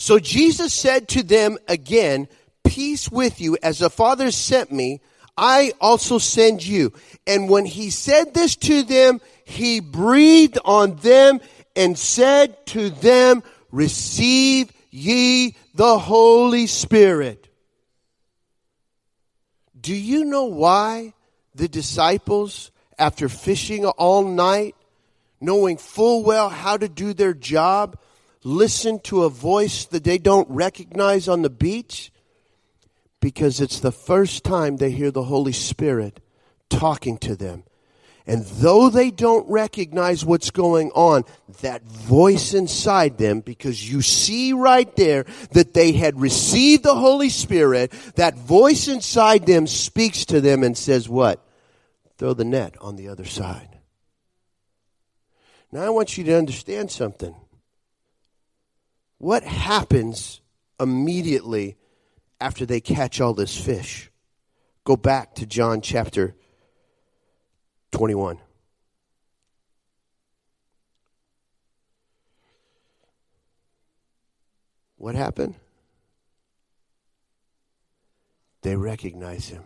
So 0.00 0.18
Jesus 0.18 0.72
said 0.72 1.08
to 1.08 1.22
them 1.22 1.58
again, 1.68 2.26
Peace 2.64 3.10
with 3.10 3.38
you, 3.38 3.58
as 3.62 3.80
the 3.80 3.90
Father 3.90 4.30
sent 4.30 4.72
me, 4.72 5.02
I 5.36 5.74
also 5.78 6.16
send 6.16 6.64
you. 6.64 6.94
And 7.26 7.50
when 7.50 7.66
he 7.66 7.90
said 7.90 8.32
this 8.32 8.56
to 8.56 8.82
them, 8.82 9.20
he 9.44 9.80
breathed 9.80 10.58
on 10.64 10.96
them 10.96 11.40
and 11.76 11.98
said 11.98 12.64
to 12.68 12.88
them, 12.88 13.42
Receive 13.70 14.72
ye 14.90 15.54
the 15.74 15.98
Holy 15.98 16.66
Spirit. 16.66 17.50
Do 19.78 19.94
you 19.94 20.24
know 20.24 20.44
why 20.44 21.12
the 21.54 21.68
disciples, 21.68 22.70
after 22.98 23.28
fishing 23.28 23.84
all 23.84 24.24
night, 24.24 24.74
knowing 25.42 25.76
full 25.76 26.24
well 26.24 26.48
how 26.48 26.78
to 26.78 26.88
do 26.88 27.12
their 27.12 27.34
job, 27.34 27.98
listen 28.42 29.00
to 29.00 29.24
a 29.24 29.30
voice 29.30 29.84
that 29.86 30.04
they 30.04 30.18
don't 30.18 30.48
recognize 30.50 31.28
on 31.28 31.42
the 31.42 31.50
beach? 31.50 32.12
Because 33.20 33.60
it's 33.60 33.80
the 33.80 33.92
first 33.92 34.44
time 34.44 34.76
they 34.76 34.90
hear 34.90 35.10
the 35.10 35.24
Holy 35.24 35.52
Spirit 35.52 36.20
talking 36.68 37.18
to 37.18 37.36
them. 37.36 37.64
And 38.26 38.44
though 38.44 38.90
they 38.90 39.10
don't 39.10 39.50
recognize 39.50 40.24
what's 40.24 40.50
going 40.50 40.90
on, 40.92 41.24
that 41.62 41.82
voice 41.82 42.54
inside 42.54 43.18
them, 43.18 43.40
because 43.40 43.90
you 43.90 44.02
see 44.02 44.52
right 44.52 44.94
there 44.94 45.24
that 45.50 45.74
they 45.74 45.92
had 45.92 46.20
received 46.20 46.84
the 46.84 46.94
Holy 46.94 47.28
Spirit, 47.28 47.90
that 48.14 48.36
voice 48.36 48.88
inside 48.88 49.46
them 49.46 49.66
speaks 49.66 50.26
to 50.26 50.40
them 50.40 50.62
and 50.62 50.78
says, 50.78 51.08
What? 51.08 51.44
Throw 52.18 52.34
the 52.34 52.44
net 52.44 52.76
on 52.80 52.96
the 52.96 53.08
other 53.08 53.24
side. 53.24 53.78
Now 55.72 55.82
I 55.82 55.90
want 55.90 56.18
you 56.18 56.24
to 56.24 56.36
understand 56.36 56.90
something. 56.90 57.34
What 59.20 59.44
happens 59.44 60.40
immediately 60.80 61.76
after 62.40 62.64
they 62.64 62.80
catch 62.80 63.20
all 63.20 63.34
this 63.34 63.54
fish? 63.54 64.10
Go 64.84 64.96
back 64.96 65.34
to 65.34 65.44
John 65.44 65.82
chapter 65.82 66.34
21. 67.92 68.38
What 74.96 75.14
happened? 75.14 75.56
They 78.62 78.74
recognize 78.74 79.50
him. 79.50 79.64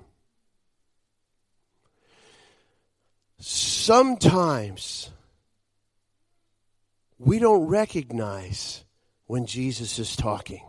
Sometimes 3.38 5.10
we 7.20 7.38
don't 7.38 7.66
recognize 7.68 8.84
when 9.26 9.46
Jesus 9.46 9.98
is 9.98 10.16
talking. 10.16 10.62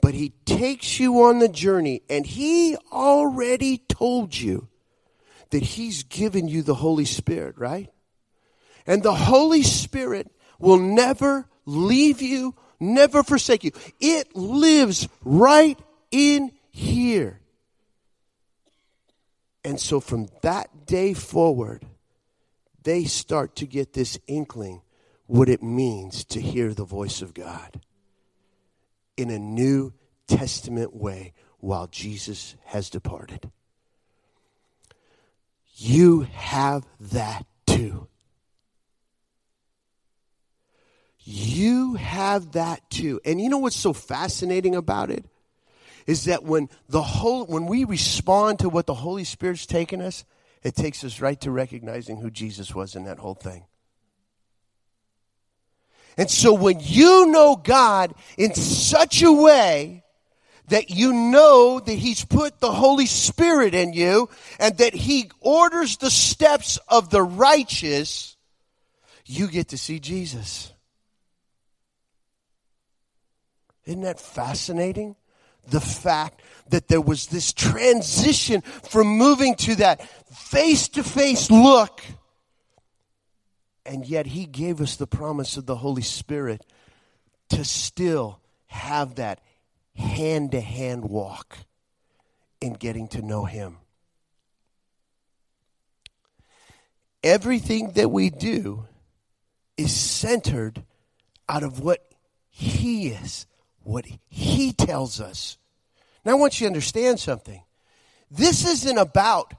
But 0.00 0.14
he 0.14 0.30
takes 0.44 0.98
you 0.98 1.22
on 1.22 1.38
the 1.38 1.48
journey, 1.48 2.02
and 2.10 2.26
he 2.26 2.76
already 2.90 3.78
told 3.78 4.36
you 4.36 4.68
that 5.52 5.62
He's 5.62 6.02
given 6.02 6.48
you 6.48 6.62
the 6.62 6.74
Holy 6.74 7.04
Spirit, 7.04 7.56
right? 7.56 7.88
And 8.86 9.02
the 9.02 9.14
Holy 9.14 9.62
Spirit 9.62 10.28
will 10.58 10.78
never 10.78 11.46
leave 11.66 12.20
you, 12.20 12.54
never 12.80 13.22
forsake 13.22 13.62
you. 13.62 13.70
It 14.00 14.34
lives 14.34 15.08
right 15.24 15.78
in 16.10 16.50
here. 16.70 17.38
And 19.62 19.78
so 19.78 20.00
from 20.00 20.28
that 20.40 20.86
day 20.86 21.12
forward, 21.12 21.86
they 22.82 23.04
start 23.04 23.54
to 23.56 23.66
get 23.66 23.92
this 23.92 24.18
inkling 24.26 24.80
what 25.32 25.48
it 25.48 25.62
means 25.62 26.24
to 26.24 26.42
hear 26.42 26.74
the 26.74 26.84
voice 26.84 27.22
of 27.22 27.32
God 27.32 27.80
in 29.16 29.30
a 29.30 29.38
New 29.38 29.94
Testament 30.26 30.94
way 30.94 31.32
while 31.58 31.86
Jesus 31.86 32.54
has 32.66 32.90
departed. 32.90 33.50
You 35.74 36.26
have 36.34 36.84
that 37.00 37.46
too. 37.66 38.08
You 41.20 41.94
have 41.94 42.52
that 42.52 42.90
too. 42.90 43.18
And 43.24 43.40
you 43.40 43.48
know 43.48 43.56
what's 43.56 43.74
so 43.74 43.94
fascinating 43.94 44.74
about 44.74 45.10
it? 45.10 45.24
Is 46.06 46.26
that 46.26 46.44
when 46.44 46.68
the 46.90 47.00
whole 47.00 47.46
when 47.46 47.64
we 47.64 47.84
respond 47.84 48.58
to 48.58 48.68
what 48.68 48.84
the 48.84 48.92
Holy 48.92 49.24
Spirit's 49.24 49.64
taken 49.64 50.02
us, 50.02 50.26
it 50.62 50.74
takes 50.74 51.02
us 51.04 51.22
right 51.22 51.40
to 51.40 51.50
recognizing 51.50 52.18
who 52.18 52.30
Jesus 52.30 52.74
was 52.74 52.94
in 52.94 53.04
that 53.04 53.18
whole 53.18 53.34
thing. 53.34 53.64
And 56.16 56.30
so 56.30 56.52
when 56.52 56.78
you 56.80 57.26
know 57.26 57.56
God 57.56 58.14
in 58.36 58.54
such 58.54 59.22
a 59.22 59.32
way 59.32 60.04
that 60.68 60.90
you 60.90 61.12
know 61.12 61.80
that 61.80 61.92
He's 61.92 62.24
put 62.24 62.60
the 62.60 62.72
Holy 62.72 63.06
Spirit 63.06 63.74
in 63.74 63.92
you 63.92 64.28
and 64.58 64.76
that 64.78 64.94
He 64.94 65.30
orders 65.40 65.96
the 65.96 66.10
steps 66.10 66.78
of 66.88 67.10
the 67.10 67.22
righteous, 67.22 68.36
you 69.26 69.48
get 69.48 69.68
to 69.68 69.78
see 69.78 70.00
Jesus. 70.00 70.72
Isn't 73.84 74.02
that 74.02 74.20
fascinating? 74.20 75.16
The 75.68 75.80
fact 75.80 76.42
that 76.68 76.88
there 76.88 77.00
was 77.00 77.26
this 77.26 77.52
transition 77.52 78.62
from 78.62 79.06
moving 79.06 79.54
to 79.56 79.76
that 79.76 80.02
face 80.34 80.88
to 80.90 81.02
face 81.02 81.50
look. 81.50 82.00
And 83.84 84.06
yet, 84.06 84.26
He 84.26 84.46
gave 84.46 84.80
us 84.80 84.96
the 84.96 85.06
promise 85.06 85.56
of 85.56 85.66
the 85.66 85.76
Holy 85.76 86.02
Spirit 86.02 86.64
to 87.50 87.64
still 87.64 88.40
have 88.66 89.16
that 89.16 89.40
hand 89.94 90.52
to 90.52 90.60
hand 90.60 91.04
walk 91.04 91.58
in 92.60 92.74
getting 92.74 93.08
to 93.08 93.22
know 93.22 93.44
Him. 93.44 93.78
Everything 97.22 97.92
that 97.92 98.10
we 98.10 98.30
do 98.30 98.86
is 99.76 99.94
centered 99.94 100.82
out 101.48 101.62
of 101.62 101.80
what 101.80 102.04
He 102.48 103.08
is, 103.08 103.46
what 103.82 104.06
He 104.28 104.72
tells 104.72 105.20
us. 105.20 105.58
Now, 106.24 106.32
I 106.32 106.34
want 106.36 106.60
you 106.60 106.66
to 106.66 106.68
understand 106.68 107.18
something. 107.18 107.62
This 108.30 108.64
isn't 108.64 108.98
about 108.98 109.54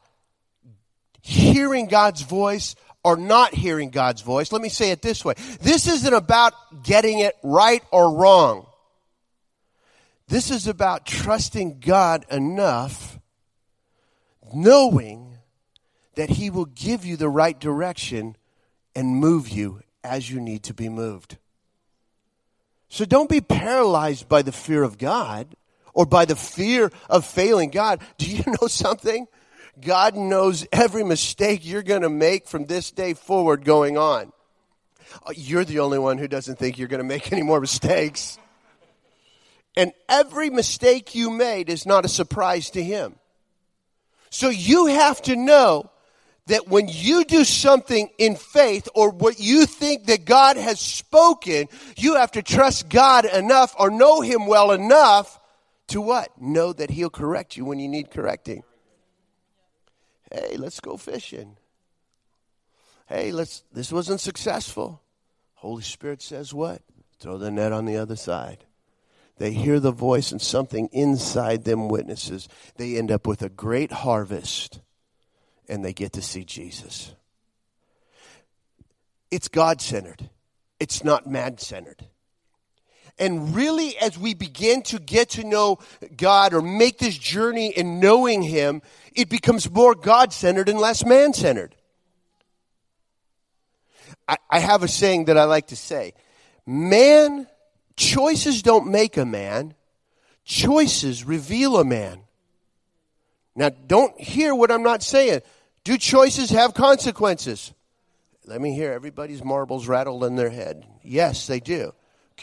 hearing 1.22 1.88
God's 1.88 2.22
voice 2.22 2.76
or 3.04 3.18
not 3.18 3.54
hearing 3.54 3.90
God's 3.90 4.22
voice. 4.22 4.52
Let 4.52 4.62
me 4.62 4.70
say 4.70 4.92
it 4.92 5.02
this 5.02 5.26
way. 5.26 5.34
This 5.62 5.88
isn't 5.88 6.14
about 6.14 6.54
getting 6.84 7.20
it 7.20 7.36
right 7.44 7.84
or 7.92 8.14
wrong. 8.14 8.66
This 10.28 10.52
is 10.52 10.68
about 10.68 11.06
trusting 11.06 11.80
God 11.80 12.26
enough, 12.32 13.20
knowing 14.54 15.38
that 16.16 16.30
He 16.30 16.50
will 16.50 16.66
give 16.66 17.06
you 17.06 17.18
the 17.18 17.30
right 17.30 17.60
direction 17.60 18.38
and 18.96 19.18
move 19.18 19.50
you 19.50 19.82
as 20.04 20.30
you 20.30 20.40
need 20.40 20.64
to 20.64 20.74
be 20.74 20.90
moved. 20.90 21.38
So 22.90 23.06
don't 23.06 23.30
be 23.30 23.42
paralyzed 23.42 24.30
by 24.30 24.44
the 24.44 24.52
fear 24.52 24.84
of 24.84 24.98
God 24.98 25.56
or 25.94 26.06
by 26.06 26.26
the 26.26 26.36
fear 26.36 26.92
of 27.10 27.26
failing 27.26 27.70
God. 27.70 28.00
Do 28.18 28.30
you 28.30 28.44
know 28.62 28.68
something? 28.68 29.28
God 29.82 30.16
knows 30.16 30.68
every 30.72 31.04
mistake 31.04 31.66
you're 31.66 31.84
going 31.84 32.04
to 32.04 32.10
make 32.10 32.48
from 32.48 32.66
this 32.66 32.92
day 32.92 33.14
forward 33.14 33.66
going 33.66 33.98
on. 33.98 34.32
Uh, 35.26 35.34
you're 35.36 35.66
the 35.66 35.80
only 35.80 36.00
one 36.00 36.18
who 36.18 36.28
doesn't 36.28 36.58
think 36.58 36.78
you're 36.78 36.88
going 36.88 37.00
to 37.00 37.08
make 37.08 37.32
any 37.32 37.42
more 37.42 37.60
mistakes. 37.60 38.38
And 39.76 39.92
every 40.08 40.50
mistake 40.50 41.16
you 41.16 41.32
made 41.32 41.70
is 41.70 41.86
not 41.86 42.06
a 42.06 42.10
surprise 42.10 42.70
to 42.72 42.84
him. 42.84 43.16
So 44.30 44.50
you 44.50 44.88
have 44.88 45.22
to 45.24 45.36
know 45.36 45.90
that 46.48 46.68
when 46.68 46.88
you 46.90 47.24
do 47.24 47.44
something 47.44 48.10
in 48.18 48.36
faith 48.36 48.90
or 48.94 49.10
what 49.10 49.40
you 49.40 49.66
think 49.66 50.08
that 50.08 50.26
God 50.26 50.58
has 50.58 50.80
spoken, 50.80 51.68
you 51.98 52.16
have 52.16 52.32
to 52.32 52.44
trust 52.44 52.90
God 52.90 53.26
enough 53.26 53.74
or 53.80 53.90
know 53.90 54.22
him 54.22 54.46
well 54.46 54.72
enough 54.72 55.40
to 55.88 56.02
what? 56.02 56.30
Know 56.42 56.74
that 56.74 56.90
he'll 56.90 57.10
correct 57.10 57.56
you 57.56 57.66
when 57.66 57.80
you 57.80 57.88
need 57.88 58.12
correcting. 58.12 58.64
Hey, 60.34 60.58
let's 60.58 60.80
go 60.80 60.98
fishing. 60.98 61.58
Hey, 63.08 63.32
let's 63.32 63.64
this 63.72 63.92
wasn't 63.92 64.20
successful. 64.20 65.02
Holy 65.54 65.84
Spirit 65.84 66.22
says 66.22 66.54
what? 66.54 66.82
Throw 67.20 67.38
the 67.38 67.52
net 67.52 67.72
on 67.72 67.86
the 67.86 67.98
other 67.98 68.16
side. 68.16 68.66
They 69.38 69.52
hear 69.52 69.80
the 69.80 69.92
voice, 69.92 70.32
and 70.32 70.42
something 70.42 70.90
inside 70.92 71.64
them 71.64 71.88
witnesses. 71.88 72.48
They 72.76 72.98
end 72.98 73.12
up 73.12 73.28
with 73.28 73.42
a 73.42 73.50
great 73.50 73.92
harvest, 73.92 74.82
and 75.68 75.84
they 75.84 75.94
get 75.94 76.14
to 76.14 76.22
see 76.22 76.44
Jesus. 76.44 77.14
It's 79.32 79.48
God 79.48 79.82
centered, 79.82 80.30
it's 80.80 81.04
not 81.04 81.28
man 81.28 81.58
centered. 81.58 82.08
And 83.20 83.56
really, 83.56 83.98
as 83.98 84.18
we 84.18 84.34
begin 84.34 84.82
to 84.84 85.00
get 85.00 85.32
to 85.32 85.44
know 85.44 85.80
God 86.18 86.54
or 86.54 86.62
make 86.62 86.98
this 86.98 87.18
journey 87.18 87.68
in 87.70 88.00
knowing 88.00 88.42
Him, 88.42 88.82
it 89.14 89.30
becomes 89.30 89.70
more 89.70 89.94
God 89.94 90.34
centered 90.34 90.68
and 90.68 90.80
less 90.80 91.06
man 91.06 91.34
centered. 91.34 91.76
I, 94.28 94.38
I, 94.50 94.60
have 94.60 94.84
a 94.84 94.88
saying 94.88 95.26
that 95.26 95.38
I 95.38 95.44
like 95.44 95.68
to 95.68 95.76
say 95.76 96.14
man, 96.66 97.46
choices 97.96 98.62
don't 98.62 98.88
make 98.88 99.18
a 99.18 99.26
man, 99.26 99.74
choices 100.46 101.26
reveal 101.26 101.78
a 101.78 101.86
man. 101.86 102.22
Now, 103.56 103.70
don't 103.70 104.20
hear 104.20 104.56
what 104.56 104.72
I'm 104.72 104.82
not 104.82 105.04
saying. 105.04 105.42
Do 105.84 105.98
choices 105.98 106.50
have 106.50 106.74
consequences? 106.74 107.74
Let 108.46 108.62
me 108.62 108.74
hear 108.74 108.92
everybody's 108.92 109.44
marbles 109.44 109.88
rattled 109.88 110.24
in 110.24 110.36
their 110.36 110.50
head. 110.50 110.86
Yes, 111.04 111.48
they 111.48 111.60
do. 111.60 111.94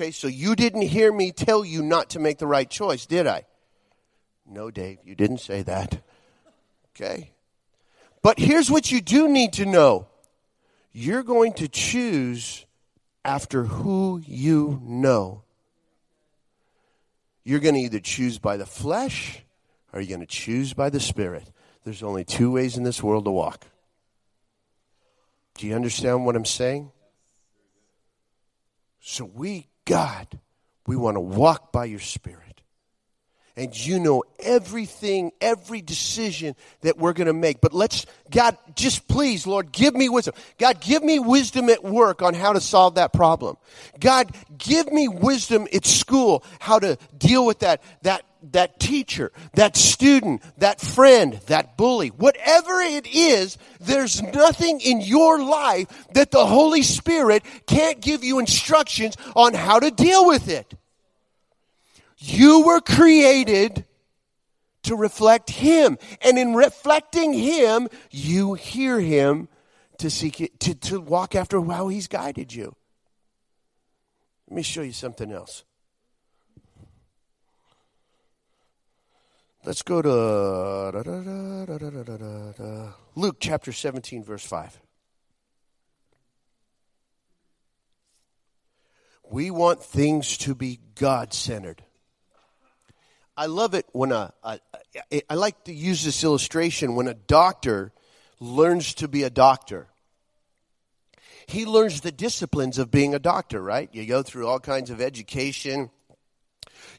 Okay, 0.00 0.12
so 0.12 0.28
you 0.28 0.56
didn't 0.56 0.80
hear 0.80 1.12
me 1.12 1.30
tell 1.30 1.62
you 1.62 1.82
not 1.82 2.08
to 2.10 2.18
make 2.18 2.38
the 2.38 2.46
right 2.46 2.70
choice, 2.70 3.04
did 3.04 3.26
I? 3.26 3.44
No, 4.46 4.70
Dave, 4.70 4.96
you 5.04 5.14
didn't 5.14 5.40
say 5.40 5.60
that. 5.60 6.00
Okay? 6.96 7.32
But 8.22 8.38
here's 8.38 8.70
what 8.70 8.90
you 8.90 9.02
do 9.02 9.28
need 9.28 9.52
to 9.54 9.66
know 9.66 10.08
you're 10.90 11.22
going 11.22 11.52
to 11.52 11.68
choose 11.68 12.64
after 13.26 13.64
who 13.64 14.22
you 14.26 14.80
know. 14.82 15.42
You're 17.44 17.60
going 17.60 17.74
to 17.74 17.82
either 17.82 18.00
choose 18.00 18.38
by 18.38 18.56
the 18.56 18.64
flesh 18.64 19.42
or 19.92 20.00
you're 20.00 20.16
going 20.16 20.26
to 20.26 20.34
choose 20.34 20.72
by 20.72 20.88
the 20.88 21.00
Spirit. 21.00 21.50
There's 21.84 22.02
only 22.02 22.24
two 22.24 22.50
ways 22.50 22.78
in 22.78 22.84
this 22.84 23.02
world 23.02 23.26
to 23.26 23.30
walk. 23.30 23.66
Do 25.58 25.66
you 25.66 25.74
understand 25.74 26.24
what 26.24 26.36
I'm 26.36 26.46
saying? 26.46 26.90
So 29.00 29.26
we, 29.26 29.69
God, 29.84 30.38
we 30.86 30.96
want 30.96 31.16
to 31.16 31.20
walk 31.20 31.72
by 31.72 31.86
your 31.86 32.00
Spirit. 32.00 32.49
And 33.60 33.78
you 33.78 34.00
know 34.00 34.24
everything, 34.38 35.32
every 35.38 35.82
decision 35.82 36.56
that 36.80 36.96
we're 36.96 37.12
going 37.12 37.26
to 37.26 37.34
make. 37.34 37.60
But 37.60 37.74
let's, 37.74 38.06
God, 38.30 38.56
just 38.74 39.06
please, 39.06 39.46
Lord, 39.46 39.70
give 39.70 39.94
me 39.94 40.08
wisdom. 40.08 40.32
God, 40.56 40.80
give 40.80 41.04
me 41.04 41.18
wisdom 41.18 41.68
at 41.68 41.84
work 41.84 42.22
on 42.22 42.32
how 42.32 42.54
to 42.54 42.60
solve 42.62 42.94
that 42.94 43.12
problem. 43.12 43.58
God, 44.00 44.34
give 44.56 44.90
me 44.90 45.08
wisdom 45.08 45.68
at 45.74 45.84
school, 45.84 46.42
how 46.58 46.78
to 46.78 46.96
deal 47.18 47.44
with 47.44 47.58
that, 47.58 47.82
that 48.00 48.22
that 48.52 48.80
teacher, 48.80 49.30
that 49.52 49.76
student, 49.76 50.40
that 50.56 50.80
friend, 50.80 51.34
that 51.48 51.76
bully, 51.76 52.08
whatever 52.08 52.80
it 52.80 53.06
is, 53.06 53.58
there's 53.78 54.22
nothing 54.22 54.80
in 54.80 55.02
your 55.02 55.44
life 55.44 55.86
that 56.14 56.30
the 56.30 56.46
Holy 56.46 56.82
Spirit 56.82 57.44
can't 57.66 58.00
give 58.00 58.24
you 58.24 58.38
instructions 58.38 59.18
on 59.36 59.52
how 59.52 59.78
to 59.78 59.90
deal 59.90 60.26
with 60.26 60.48
it. 60.48 60.72
You 62.20 62.66
were 62.66 62.80
created 62.80 63.86
to 64.82 64.94
reflect 64.94 65.50
Him. 65.50 65.98
And 66.20 66.38
in 66.38 66.54
reflecting 66.54 67.32
Him, 67.32 67.88
you 68.10 68.54
hear 68.54 69.00
Him 69.00 69.48
to 69.98 70.10
seek 70.10 70.40
it, 70.40 70.60
to, 70.60 70.74
to 70.74 71.00
walk 71.00 71.34
after 71.34 71.62
how 71.62 71.88
He's 71.88 72.08
guided 72.08 72.54
you. 72.54 72.74
Let 74.48 74.56
me 74.56 74.62
show 74.62 74.82
you 74.82 74.92
something 74.92 75.32
else. 75.32 75.64
Let's 79.64 79.82
go 79.82 80.00
to 80.00 80.08
Luke 83.14 83.36
chapter 83.40 83.72
17, 83.72 84.24
verse 84.24 84.44
5. 84.44 84.80
We 89.30 89.50
want 89.50 89.82
things 89.82 90.38
to 90.38 90.54
be 90.54 90.80
God 90.94 91.34
centered. 91.34 91.82
I 93.40 93.46
love 93.46 93.72
it 93.72 93.86
when 93.92 94.12
a, 94.12 94.34
a, 94.42 94.60
a, 95.10 95.32
I 95.32 95.34
like 95.34 95.64
to 95.64 95.72
use 95.72 96.04
this 96.04 96.22
illustration 96.22 96.94
when 96.94 97.08
a 97.08 97.14
doctor 97.14 97.90
learns 98.38 98.92
to 98.96 99.08
be 99.08 99.22
a 99.22 99.30
doctor. 99.30 99.88
He 101.46 101.64
learns 101.64 102.02
the 102.02 102.12
disciplines 102.12 102.76
of 102.76 102.90
being 102.90 103.14
a 103.14 103.18
doctor, 103.18 103.62
right? 103.62 103.88
You 103.94 104.04
go 104.04 104.22
through 104.22 104.46
all 104.46 104.60
kinds 104.60 104.90
of 104.90 105.00
education. 105.00 105.88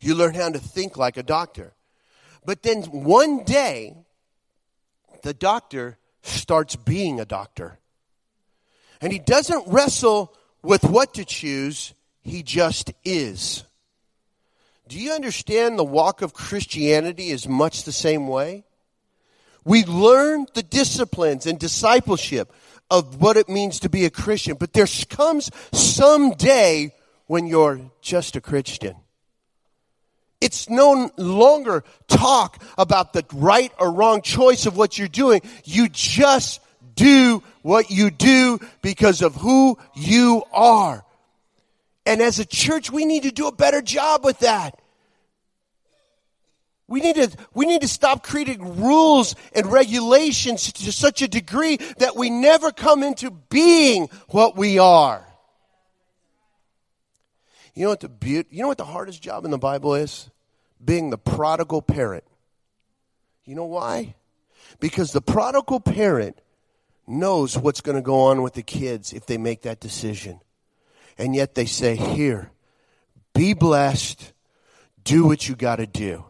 You 0.01 0.15
learn 0.15 0.33
how 0.33 0.49
to 0.49 0.57
think 0.57 0.97
like 0.97 1.15
a 1.15 1.21
doctor. 1.21 1.75
But 2.43 2.63
then 2.63 2.85
one 2.85 3.43
day, 3.43 3.97
the 5.21 5.35
doctor 5.35 5.99
starts 6.23 6.75
being 6.75 7.19
a 7.19 7.25
doctor. 7.25 7.77
And 8.99 9.13
he 9.13 9.19
doesn't 9.19 9.67
wrestle 9.67 10.35
with 10.63 10.85
what 10.85 11.13
to 11.13 11.23
choose, 11.23 11.93
he 12.23 12.41
just 12.41 12.93
is. 13.05 13.63
Do 14.91 14.99
you 14.99 15.13
understand 15.13 15.79
the 15.79 15.85
walk 15.85 16.21
of 16.21 16.33
Christianity 16.33 17.29
is 17.29 17.47
much 17.47 17.83
the 17.83 17.93
same 17.93 18.27
way? 18.27 18.65
We 19.63 19.85
learn 19.85 20.47
the 20.53 20.63
disciplines 20.63 21.45
and 21.45 21.57
discipleship 21.57 22.51
of 22.89 23.21
what 23.21 23.37
it 23.37 23.47
means 23.47 23.79
to 23.79 23.89
be 23.89 24.03
a 24.03 24.09
Christian, 24.09 24.57
but 24.59 24.73
there 24.73 24.87
comes 25.07 25.49
some 25.71 26.31
day 26.31 26.93
when 27.27 27.47
you're 27.47 27.79
just 28.01 28.35
a 28.35 28.41
Christian. 28.41 28.97
It's 30.41 30.69
no 30.69 31.09
longer 31.15 31.85
talk 32.09 32.61
about 32.77 33.13
the 33.13 33.23
right 33.31 33.71
or 33.79 33.93
wrong 33.93 34.21
choice 34.21 34.65
of 34.65 34.75
what 34.75 34.97
you're 34.97 35.07
doing. 35.07 35.41
You 35.63 35.87
just 35.87 36.59
do 36.95 37.41
what 37.61 37.91
you 37.91 38.11
do 38.11 38.59
because 38.81 39.21
of 39.21 39.35
who 39.35 39.77
you 39.95 40.43
are. 40.51 41.05
And 42.05 42.21
as 42.21 42.39
a 42.39 42.45
church, 42.45 42.91
we 42.91 43.05
need 43.05 43.23
to 43.23 43.31
do 43.31 43.47
a 43.47 43.53
better 43.53 43.81
job 43.81 44.25
with 44.25 44.39
that. 44.39 44.80
We 46.91 46.99
need 46.99 47.15
to, 47.15 47.31
we 47.53 47.65
need 47.65 47.79
to 47.83 47.87
stop 47.87 48.21
creating 48.21 48.81
rules 48.81 49.33
and 49.53 49.71
regulations 49.71 50.73
to 50.73 50.91
such 50.91 51.21
a 51.21 51.27
degree 51.29 51.77
that 51.99 52.17
we 52.17 52.29
never 52.29 52.69
come 52.71 53.01
into 53.01 53.31
being 53.31 54.09
what 54.27 54.57
we 54.57 54.77
are. 54.77 55.25
You 57.73 57.83
know 57.83 57.91
what 57.91 58.01
the 58.01 58.09
be- 58.09 58.45
you 58.49 58.61
know 58.61 58.67
what 58.67 58.77
the 58.77 58.83
hardest 58.83 59.21
job 59.21 59.45
in 59.45 59.51
the 59.51 59.57
Bible 59.57 59.95
is? 59.95 60.29
Being 60.83 61.11
the 61.11 61.17
prodigal 61.17 61.81
parent. 61.81 62.25
You 63.45 63.55
know 63.55 63.67
why? 63.67 64.15
Because 64.81 65.13
the 65.13 65.21
prodigal 65.21 65.79
parent 65.79 66.41
knows 67.07 67.57
what's 67.57 67.79
going 67.79 67.95
to 67.95 68.01
go 68.01 68.19
on 68.23 68.41
with 68.41 68.55
the 68.55 68.63
kids 68.63 69.13
if 69.13 69.25
they 69.25 69.37
make 69.37 69.61
that 69.61 69.79
decision. 69.79 70.41
And 71.17 71.33
yet 71.37 71.55
they 71.55 71.67
say, 71.67 71.95
"Here, 71.95 72.51
be 73.33 73.53
blessed. 73.53 74.33
Do 75.05 75.25
what 75.25 75.47
you 75.47 75.55
got 75.55 75.77
to 75.77 75.87
do." 75.87 76.25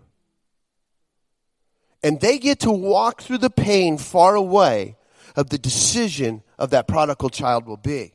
And 2.03 2.19
they 2.19 2.39
get 2.39 2.61
to 2.61 2.71
walk 2.71 3.21
through 3.21 3.39
the 3.39 3.49
pain 3.49 3.97
far 3.97 4.35
away 4.35 4.95
of 5.35 5.49
the 5.49 5.57
decision 5.57 6.43
of 6.57 6.71
that 6.71 6.87
prodigal 6.87 7.29
child 7.29 7.65
will 7.65 7.77
be. 7.77 8.13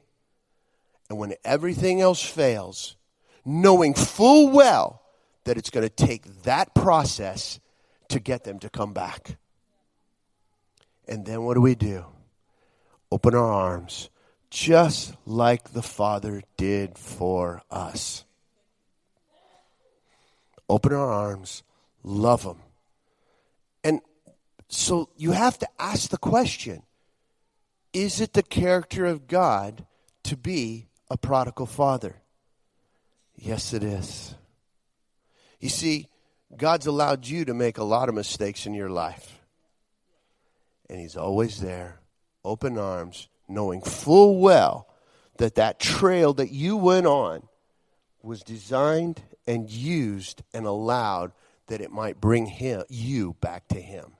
And 1.09 1.18
when 1.18 1.35
everything 1.44 2.01
else 2.01 2.22
fails, 2.22 2.96
knowing 3.44 3.94
full 3.94 4.51
well 4.51 5.03
that 5.44 5.57
it's 5.57 5.70
going 5.70 5.88
to 5.88 6.07
take 6.07 6.42
that 6.42 6.75
process 6.75 7.61
to 8.09 8.18
get 8.18 8.44
them 8.44 8.59
to 8.59 8.68
come 8.68 8.92
back. 8.92 9.37
And 11.07 11.25
then 11.25 11.42
what 11.42 11.55
do 11.55 11.61
we 11.61 11.77
do? 11.77 12.05
Open 13.12 13.35
our 13.35 13.53
arms, 13.53 14.11
just 14.51 15.14
like 15.25 15.72
the 15.72 15.83
Father 15.83 16.42
did 16.57 16.99
for 16.99 17.62
us. 17.70 18.25
Open 20.68 20.92
our 20.92 21.11
arms, 21.12 21.62
love 22.03 22.42
them. 22.42 22.59
So 24.68 25.09
you 25.16 25.33
have 25.33 25.59
to 25.59 25.68
ask 25.79 26.11
the 26.11 26.18
question 26.18 26.83
is 27.92 28.20
it 28.20 28.35
the 28.35 28.42
character 28.42 29.07
of 29.07 29.26
God 29.26 29.87
to 30.24 30.37
be 30.37 30.88
a 31.11 31.16
prodigal 31.16 31.66
father? 31.66 32.16
Yes, 33.37 33.72
it 33.72 33.83
is. 33.83 34.35
You 35.61 35.68
see, 35.68 36.09
God's 36.57 36.87
allowed 36.87 37.26
you 37.26 37.44
to 37.46 37.55
make 37.55 37.79
a 37.79 37.85
lot 37.85 38.09
of 38.09 38.14
mistakes 38.14 38.66
in 38.66 38.74
your 38.74 38.90
life. 38.90 39.40
And 40.90 41.00
He's 41.00 41.16
always 41.16 41.61
there, 41.61 42.00
open 42.44 42.79
arms, 42.79 43.29
knowing 43.48 43.81
full 43.81 44.40
well 44.40 44.88
that 45.38 45.55
that 45.55 45.81
trail 45.81 46.33
that 46.35 46.50
you 46.50 46.76
went 46.76 47.07
on 47.07 47.48
was 48.22 48.42
designed 48.42 49.22
and 49.46 49.70
used 49.70 50.42
and 50.52 50.66
allowed 50.66 51.33
that 51.68 51.81
it 51.81 51.90
might 51.90 52.20
bring 52.20 52.46
him 52.46 52.83
you 52.88 53.37
back 53.40 53.68
to 53.68 53.81
him. 53.81 54.15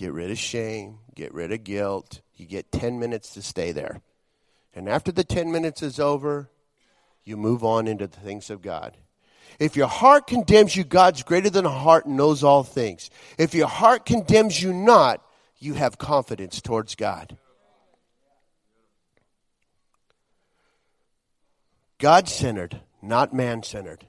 Get 0.00 0.14
rid 0.14 0.30
of 0.30 0.38
shame, 0.38 1.00
get 1.14 1.34
rid 1.34 1.52
of 1.52 1.62
guilt. 1.62 2.22
You 2.34 2.46
get 2.46 2.72
10 2.72 2.98
minutes 2.98 3.34
to 3.34 3.42
stay 3.42 3.70
there. 3.70 4.00
And 4.74 4.88
after 4.88 5.12
the 5.12 5.24
10 5.24 5.52
minutes 5.52 5.82
is 5.82 6.00
over, 6.00 6.48
you 7.22 7.36
move 7.36 7.62
on 7.62 7.86
into 7.86 8.06
the 8.06 8.16
things 8.16 8.48
of 8.48 8.62
God. 8.62 8.96
If 9.58 9.76
your 9.76 9.88
heart 9.88 10.26
condemns 10.26 10.74
you, 10.74 10.84
God's 10.84 11.22
greater 11.22 11.50
than 11.50 11.66
a 11.66 11.68
heart 11.68 12.06
and 12.06 12.16
knows 12.16 12.42
all 12.42 12.62
things. 12.62 13.10
If 13.36 13.54
your 13.54 13.66
heart 13.66 14.06
condemns 14.06 14.62
you 14.62 14.72
not, 14.72 15.22
you 15.58 15.74
have 15.74 15.98
confidence 15.98 16.62
towards 16.62 16.94
God. 16.94 17.36
God 21.98 22.26
centered, 22.26 22.80
not 23.02 23.34
man 23.34 23.62
centered. 23.62 24.06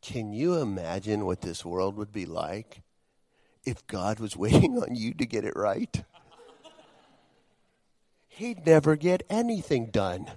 Can 0.00 0.32
you 0.32 0.54
imagine 0.62 1.26
what 1.26 1.42
this 1.42 1.62
world 1.62 1.98
would 1.98 2.10
be 2.10 2.24
like 2.24 2.80
if 3.66 3.86
God 3.86 4.20
was 4.20 4.36
waiting 4.36 4.78
on 4.78 4.94
you 4.94 5.14
to 5.14 5.26
get 5.26 5.44
it 5.44 5.54
right? 5.56 6.04
He'd 8.28 8.66
never 8.66 8.96
get 8.96 9.22
anything 9.30 9.86
done. 9.86 10.28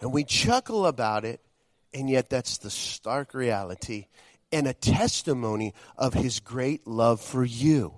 And 0.00 0.12
we 0.12 0.24
chuckle 0.24 0.86
about 0.86 1.24
it, 1.24 1.40
and 1.92 2.08
yet 2.08 2.30
that's 2.30 2.58
the 2.58 2.70
stark 2.70 3.34
reality 3.34 4.06
and 4.50 4.66
a 4.66 4.72
testimony 4.72 5.74
of 5.96 6.14
His 6.14 6.40
great 6.40 6.86
love 6.86 7.20
for 7.20 7.44
you. 7.44 7.94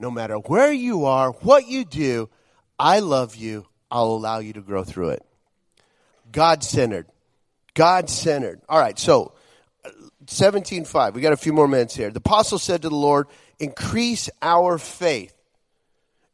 No 0.00 0.10
matter 0.10 0.36
where 0.36 0.72
you 0.72 1.04
are, 1.04 1.30
what 1.30 1.68
you 1.68 1.84
do, 1.84 2.28
I 2.78 3.00
love 3.00 3.36
you. 3.36 3.66
I'll 3.90 4.06
allow 4.06 4.38
you 4.38 4.54
to 4.54 4.60
grow 4.60 4.84
through 4.84 5.10
it. 5.10 5.22
God 6.32 6.64
centered. 6.64 7.06
God 7.74 8.10
centered. 8.10 8.60
All 8.68 8.78
right, 8.78 8.98
so 8.98 9.34
17.5. 10.26 11.14
We 11.14 11.20
got 11.20 11.32
a 11.32 11.36
few 11.36 11.52
more 11.52 11.68
minutes 11.68 11.94
here. 11.94 12.10
The 12.10 12.18
apostle 12.18 12.58
said 12.58 12.82
to 12.82 12.88
the 12.88 12.94
Lord, 12.94 13.26
Increase 13.58 14.28
our 14.42 14.78
faith. 14.78 15.34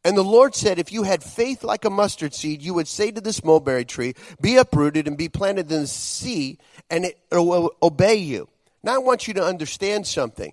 And 0.05 0.17
the 0.17 0.25
Lord 0.25 0.55
said, 0.55 0.79
If 0.79 0.93
you 0.93 1.03
had 1.03 1.23
faith 1.23 1.63
like 1.63 1.85
a 1.85 1.91
mustard 1.91 2.35
seed, 2.35 2.63
you 2.63 2.75
would 2.75 2.89
say 2.89 3.11
to 3.11 3.21
this 3.21 3.45
mulberry 3.45 3.85
tree, 3.85 4.15
Be 4.41 4.57
uprooted 4.57 5.07
and 5.07 5.17
be 5.17 5.29
planted 5.29 5.71
in 5.71 5.83
the 5.83 5.87
sea, 5.87 6.59
and 6.89 7.05
it 7.05 7.19
will 7.33 7.73
obey 7.83 8.17
you. 8.17 8.49
Now 8.83 8.95
I 8.95 8.99
want 8.99 9.29
you 9.29 9.35
to 9.35 9.45
understand 9.45 10.07
something. 10.07 10.53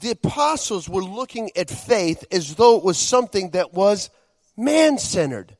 The 0.00 0.10
apostles 0.10 0.88
were 0.88 1.02
looking 1.02 1.50
at 1.56 1.70
faith 1.70 2.24
as 2.30 2.54
though 2.54 2.76
it 2.76 2.84
was 2.84 2.98
something 2.98 3.50
that 3.50 3.72
was 3.72 4.10
man 4.56 4.98
centered. 4.98 5.56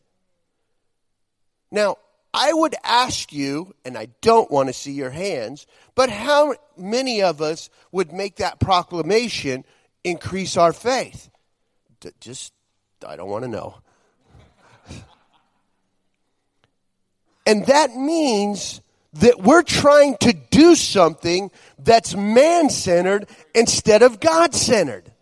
Now, 1.71 1.97
I 2.37 2.53
would 2.53 2.75
ask 2.83 3.33
you, 3.33 3.77
and 3.85 3.97
I 3.97 4.09
don't 4.21 4.51
want 4.51 4.69
to 4.69 4.73
see 4.73 4.91
your 4.91 5.11
hands, 5.11 5.69
but 5.95 6.11
how 6.11 6.57
many 6.77 7.23
of 7.23 7.41
us 7.41 7.71
would 7.93 8.13
make 8.13 8.37
that 8.37 8.59
proclamation 8.59 9.65
increase 10.03 10.57
our 10.57 10.73
faith? 10.73 11.31
Just, 12.21 12.53
I 13.07 13.15
don't 13.15 13.31
want 13.31 13.45
to 13.45 13.49
know. 13.49 13.77
and 17.47 17.65
that 17.67 17.95
means 17.95 18.81
that 19.13 19.41
we're 19.41 19.63
trying 19.63 20.17
to 20.17 20.33
do 20.33 20.75
something 20.75 21.53
that's 21.79 22.17
man 22.17 22.69
centered 22.69 23.29
instead 23.55 24.03
of 24.03 24.19
God 24.19 24.57
centered. 24.57 25.14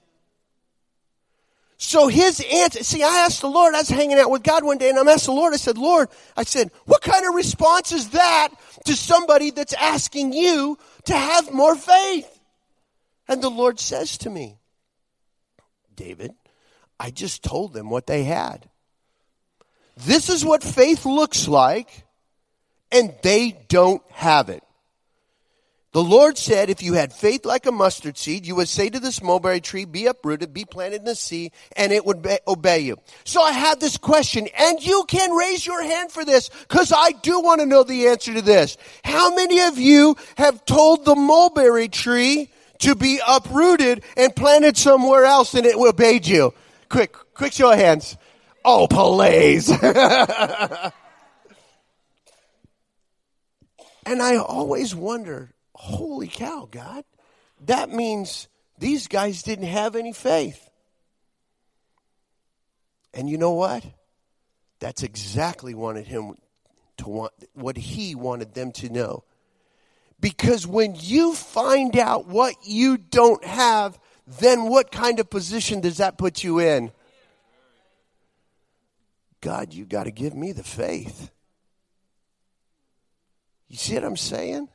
So 1.84 2.06
his 2.06 2.40
answer, 2.40 2.84
see, 2.84 3.02
I 3.02 3.24
asked 3.26 3.40
the 3.40 3.48
Lord, 3.48 3.74
I 3.74 3.78
was 3.78 3.88
hanging 3.88 4.16
out 4.16 4.30
with 4.30 4.44
God 4.44 4.62
one 4.62 4.78
day 4.78 4.88
and 4.88 4.96
I 4.96 5.12
asked 5.12 5.26
the 5.26 5.32
Lord, 5.32 5.52
I 5.52 5.56
said, 5.56 5.76
Lord, 5.76 6.10
I 6.36 6.44
said, 6.44 6.70
what 6.84 7.02
kind 7.02 7.26
of 7.26 7.34
response 7.34 7.90
is 7.90 8.10
that 8.10 8.50
to 8.84 8.94
somebody 8.94 9.50
that's 9.50 9.72
asking 9.74 10.32
you 10.32 10.78
to 11.06 11.12
have 11.12 11.52
more 11.52 11.74
faith? 11.74 12.38
And 13.26 13.42
the 13.42 13.50
Lord 13.50 13.80
says 13.80 14.16
to 14.18 14.30
me, 14.30 14.58
David, 15.96 16.34
I 17.00 17.10
just 17.10 17.42
told 17.42 17.72
them 17.72 17.90
what 17.90 18.06
they 18.06 18.22
had. 18.22 18.70
This 19.96 20.30
is 20.30 20.44
what 20.44 20.62
faith 20.62 21.04
looks 21.04 21.48
like, 21.48 22.04
and 22.92 23.12
they 23.24 23.58
don't 23.66 24.02
have 24.12 24.50
it. 24.50 24.62
The 25.92 26.02
Lord 26.02 26.38
said, 26.38 26.70
if 26.70 26.82
you 26.82 26.94
had 26.94 27.12
faith 27.12 27.44
like 27.44 27.66
a 27.66 27.72
mustard 27.72 28.16
seed, 28.16 28.46
you 28.46 28.54
would 28.54 28.68
say 28.68 28.88
to 28.88 28.98
this 28.98 29.22
mulberry 29.22 29.60
tree, 29.60 29.84
be 29.84 30.06
uprooted, 30.06 30.54
be 30.54 30.64
planted 30.64 31.00
in 31.00 31.04
the 31.04 31.14
sea, 31.14 31.52
and 31.76 31.92
it 31.92 32.06
would 32.06 32.22
be- 32.22 32.38
obey 32.48 32.78
you. 32.78 32.96
So 33.24 33.42
I 33.42 33.52
have 33.52 33.78
this 33.78 33.98
question, 33.98 34.48
and 34.56 34.84
you 34.84 35.04
can 35.06 35.32
raise 35.32 35.66
your 35.66 35.82
hand 35.82 36.10
for 36.10 36.24
this, 36.24 36.48
because 36.48 36.94
I 36.96 37.12
do 37.12 37.40
want 37.40 37.60
to 37.60 37.66
know 37.66 37.82
the 37.82 38.08
answer 38.08 38.32
to 38.32 38.40
this. 38.40 38.78
How 39.04 39.34
many 39.34 39.60
of 39.60 39.76
you 39.76 40.16
have 40.36 40.64
told 40.64 41.04
the 41.04 41.14
mulberry 41.14 41.88
tree 41.88 42.48
to 42.78 42.94
be 42.94 43.20
uprooted 43.26 44.02
and 44.16 44.34
planted 44.34 44.78
somewhere 44.78 45.26
else 45.26 45.52
and 45.52 45.66
it 45.66 45.76
obeyed 45.76 46.26
you? 46.26 46.54
Quick, 46.88 47.14
quick 47.34 47.52
show 47.52 47.70
of 47.70 47.78
hands. 47.78 48.16
Oh, 48.64 48.86
please. 48.88 49.68
and 49.82 49.82
I 54.22 54.36
always 54.36 54.94
wonder, 54.94 55.52
holy 55.82 56.28
cow, 56.28 56.68
God, 56.70 57.04
that 57.66 57.90
means 57.90 58.46
these 58.78 59.08
guys 59.08 59.42
didn't 59.42 59.66
have 59.66 59.96
any 59.96 60.12
faith. 60.12 60.70
And 63.12 63.28
you 63.28 63.36
know 63.36 63.50
what? 63.50 63.84
That's 64.78 65.02
exactly 65.02 65.74
wanted 65.74 66.06
him 66.06 66.36
to 66.98 67.08
want 67.08 67.32
what 67.54 67.76
he 67.76 68.14
wanted 68.14 68.54
them 68.54 68.70
to 68.72 68.90
know. 68.90 69.24
Because 70.20 70.68
when 70.68 70.94
you 70.96 71.34
find 71.34 71.96
out 71.96 72.28
what 72.28 72.54
you 72.62 72.96
don't 72.96 73.44
have, 73.44 73.98
then 74.38 74.68
what 74.68 74.92
kind 74.92 75.18
of 75.18 75.28
position 75.28 75.80
does 75.80 75.96
that 75.96 76.16
put 76.16 76.44
you 76.44 76.60
in? 76.60 76.92
God, 79.40 79.74
you 79.74 79.84
got 79.84 80.04
to 80.04 80.12
give 80.12 80.34
me 80.34 80.52
the 80.52 80.62
faith. 80.62 81.32
You 83.66 83.76
see 83.76 83.94
what 83.94 84.04
I'm 84.04 84.16
saying? 84.16 84.68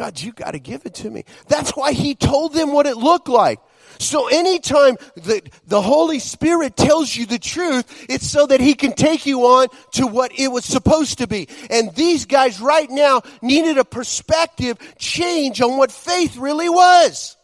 God, 0.00 0.18
you 0.18 0.32
got 0.32 0.52
to 0.52 0.58
give 0.58 0.86
it 0.86 0.94
to 0.94 1.10
me. 1.10 1.26
That's 1.46 1.72
why 1.72 1.92
he 1.92 2.14
told 2.14 2.54
them 2.54 2.72
what 2.72 2.86
it 2.86 2.96
looked 2.96 3.28
like. 3.28 3.60
So 3.98 4.28
anytime 4.28 4.96
the, 5.14 5.42
the 5.66 5.82
Holy 5.82 6.20
Spirit 6.20 6.74
tells 6.74 7.14
you 7.14 7.26
the 7.26 7.38
truth, 7.38 8.06
it's 8.08 8.26
so 8.26 8.46
that 8.46 8.62
he 8.62 8.72
can 8.72 8.94
take 8.94 9.26
you 9.26 9.42
on 9.42 9.68
to 9.96 10.06
what 10.06 10.32
it 10.38 10.48
was 10.48 10.64
supposed 10.64 11.18
to 11.18 11.26
be. 11.26 11.48
And 11.68 11.94
these 11.94 12.24
guys 12.24 12.62
right 12.62 12.90
now 12.90 13.20
needed 13.42 13.76
a 13.76 13.84
perspective 13.84 14.78
change 14.96 15.60
on 15.60 15.76
what 15.76 15.92
faith 15.92 16.38
really 16.38 16.70
was. 16.70 17.36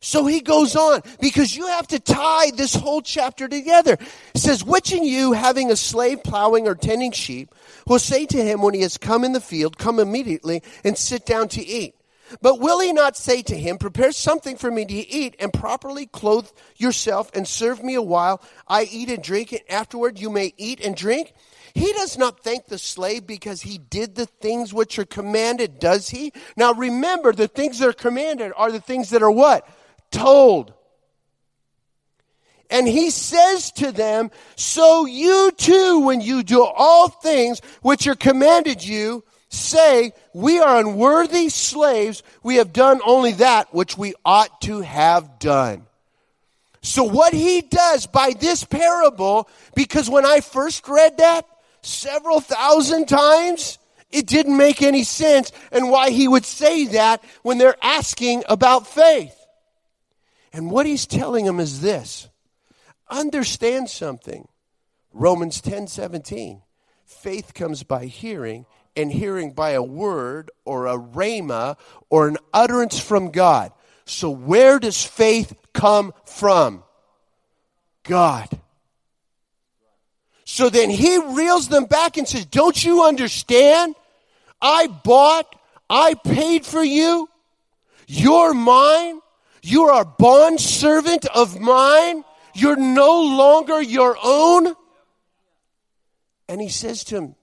So 0.00 0.24
he 0.24 0.40
goes 0.40 0.76
on 0.76 1.02
because 1.20 1.54
you 1.54 1.66
have 1.66 1.88
to 1.88 2.00
tie 2.00 2.52
this 2.52 2.74
whole 2.74 3.02
chapter 3.02 3.48
together. 3.48 3.98
It 4.34 4.38
says, 4.38 4.64
which 4.64 4.94
in 4.94 5.04
you 5.04 5.32
having 5.32 5.70
a 5.70 5.76
slave 5.76 6.22
plowing 6.22 6.66
or 6.66 6.74
tending 6.74 7.12
sheep 7.12 7.54
will 7.86 7.98
say 7.98 8.26
to 8.26 8.42
him 8.42 8.62
when 8.62 8.74
he 8.74 8.82
has 8.82 8.98
come 8.98 9.24
in 9.24 9.32
the 9.32 9.40
field, 9.40 9.78
come 9.78 9.98
immediately 9.98 10.62
and 10.84 10.96
sit 10.96 11.26
down 11.26 11.48
to 11.48 11.64
eat. 11.64 11.94
But 12.40 12.58
will 12.58 12.80
he 12.80 12.92
not 12.92 13.16
say 13.16 13.42
to 13.42 13.56
him, 13.56 13.76
prepare 13.78 14.12
something 14.12 14.56
for 14.56 14.70
me 14.70 14.84
to 14.86 14.94
eat 14.94 15.36
and 15.38 15.52
properly 15.52 16.06
clothe 16.06 16.48
yourself 16.76 17.30
and 17.34 17.46
serve 17.46 17.82
me 17.82 17.94
a 17.94 18.02
while 18.02 18.42
I 18.66 18.84
eat 18.84 19.10
and 19.10 19.22
drink 19.22 19.52
and 19.52 19.60
afterward 19.68 20.18
you 20.18 20.30
may 20.30 20.54
eat 20.56 20.80
and 20.80 20.96
drink? 20.96 21.34
He 21.74 21.92
does 21.92 22.16
not 22.16 22.42
thank 22.42 22.66
the 22.66 22.78
slave 22.78 23.26
because 23.26 23.62
he 23.62 23.78
did 23.78 24.14
the 24.14 24.26
things 24.26 24.72
which 24.72 24.98
are 24.98 25.04
commanded, 25.04 25.78
does 25.78 26.08
he? 26.08 26.32
Now 26.56 26.72
remember, 26.72 27.32
the 27.32 27.48
things 27.48 27.78
that 27.80 27.88
are 27.88 27.92
commanded 27.92 28.52
are 28.56 28.72
the 28.72 28.80
things 28.80 29.10
that 29.10 29.22
are 29.22 29.30
what? 29.30 29.68
told. 30.10 30.72
And 32.74 32.88
he 32.88 33.10
says 33.10 33.70
to 33.74 33.92
them, 33.92 34.32
So 34.56 35.06
you 35.06 35.52
too, 35.56 36.00
when 36.00 36.20
you 36.20 36.42
do 36.42 36.64
all 36.64 37.08
things 37.08 37.60
which 37.82 38.08
are 38.08 38.16
commanded 38.16 38.84
you, 38.84 39.22
say, 39.48 40.12
We 40.32 40.58
are 40.58 40.80
unworthy 40.80 41.50
slaves. 41.50 42.24
We 42.42 42.56
have 42.56 42.72
done 42.72 43.00
only 43.06 43.30
that 43.34 43.72
which 43.72 43.96
we 43.96 44.14
ought 44.24 44.60
to 44.62 44.80
have 44.80 45.38
done. 45.38 45.86
So, 46.82 47.04
what 47.04 47.32
he 47.32 47.60
does 47.60 48.08
by 48.08 48.32
this 48.32 48.64
parable, 48.64 49.48
because 49.76 50.10
when 50.10 50.26
I 50.26 50.40
first 50.40 50.88
read 50.88 51.18
that 51.18 51.46
several 51.82 52.40
thousand 52.40 53.06
times, 53.06 53.78
it 54.10 54.26
didn't 54.26 54.56
make 54.56 54.82
any 54.82 55.04
sense 55.04 55.52
and 55.70 55.90
why 55.90 56.10
he 56.10 56.26
would 56.26 56.44
say 56.44 56.86
that 56.86 57.22
when 57.44 57.58
they're 57.58 57.76
asking 57.80 58.42
about 58.48 58.88
faith. 58.88 59.36
And 60.52 60.72
what 60.72 60.86
he's 60.86 61.06
telling 61.06 61.44
them 61.44 61.60
is 61.60 61.80
this 61.80 62.28
understand 63.18 63.90
something. 63.90 64.48
Romans 65.12 65.60
10 65.60 65.86
17. 65.86 66.62
Faith 67.04 67.54
comes 67.54 67.82
by 67.82 68.06
hearing, 68.06 68.66
and 68.96 69.12
hearing 69.12 69.52
by 69.52 69.70
a 69.70 69.82
word 69.82 70.50
or 70.64 70.86
a 70.86 70.98
rhema 70.98 71.76
or 72.10 72.28
an 72.28 72.38
utterance 72.52 72.98
from 72.98 73.30
God. 73.30 73.72
So, 74.06 74.30
where 74.30 74.78
does 74.78 75.02
faith 75.04 75.54
come 75.72 76.12
from? 76.24 76.82
God. 78.04 78.48
So 80.44 80.70
then 80.70 80.90
he 80.90 81.18
reels 81.18 81.68
them 81.68 81.86
back 81.86 82.16
and 82.16 82.28
says, 82.28 82.46
Don't 82.46 82.84
you 82.84 83.04
understand? 83.04 83.94
I 84.60 84.86
bought, 84.86 85.56
I 85.90 86.14
paid 86.14 86.64
for 86.64 86.82
you, 86.82 87.28
you're 88.06 88.54
mine. 88.54 89.20
You 89.62 89.84
are 89.84 90.02
a 90.02 90.04
bond 90.04 90.60
servant 90.60 91.24
of 91.34 91.58
mine. 91.58 92.22
You're 92.54 92.76
no 92.76 93.22
longer 93.22 93.82
your 93.82 94.16
own. 94.22 94.74
And 96.48 96.60
he 96.60 96.68
says 96.68 97.04
to 97.04 97.16
him, 97.16 97.34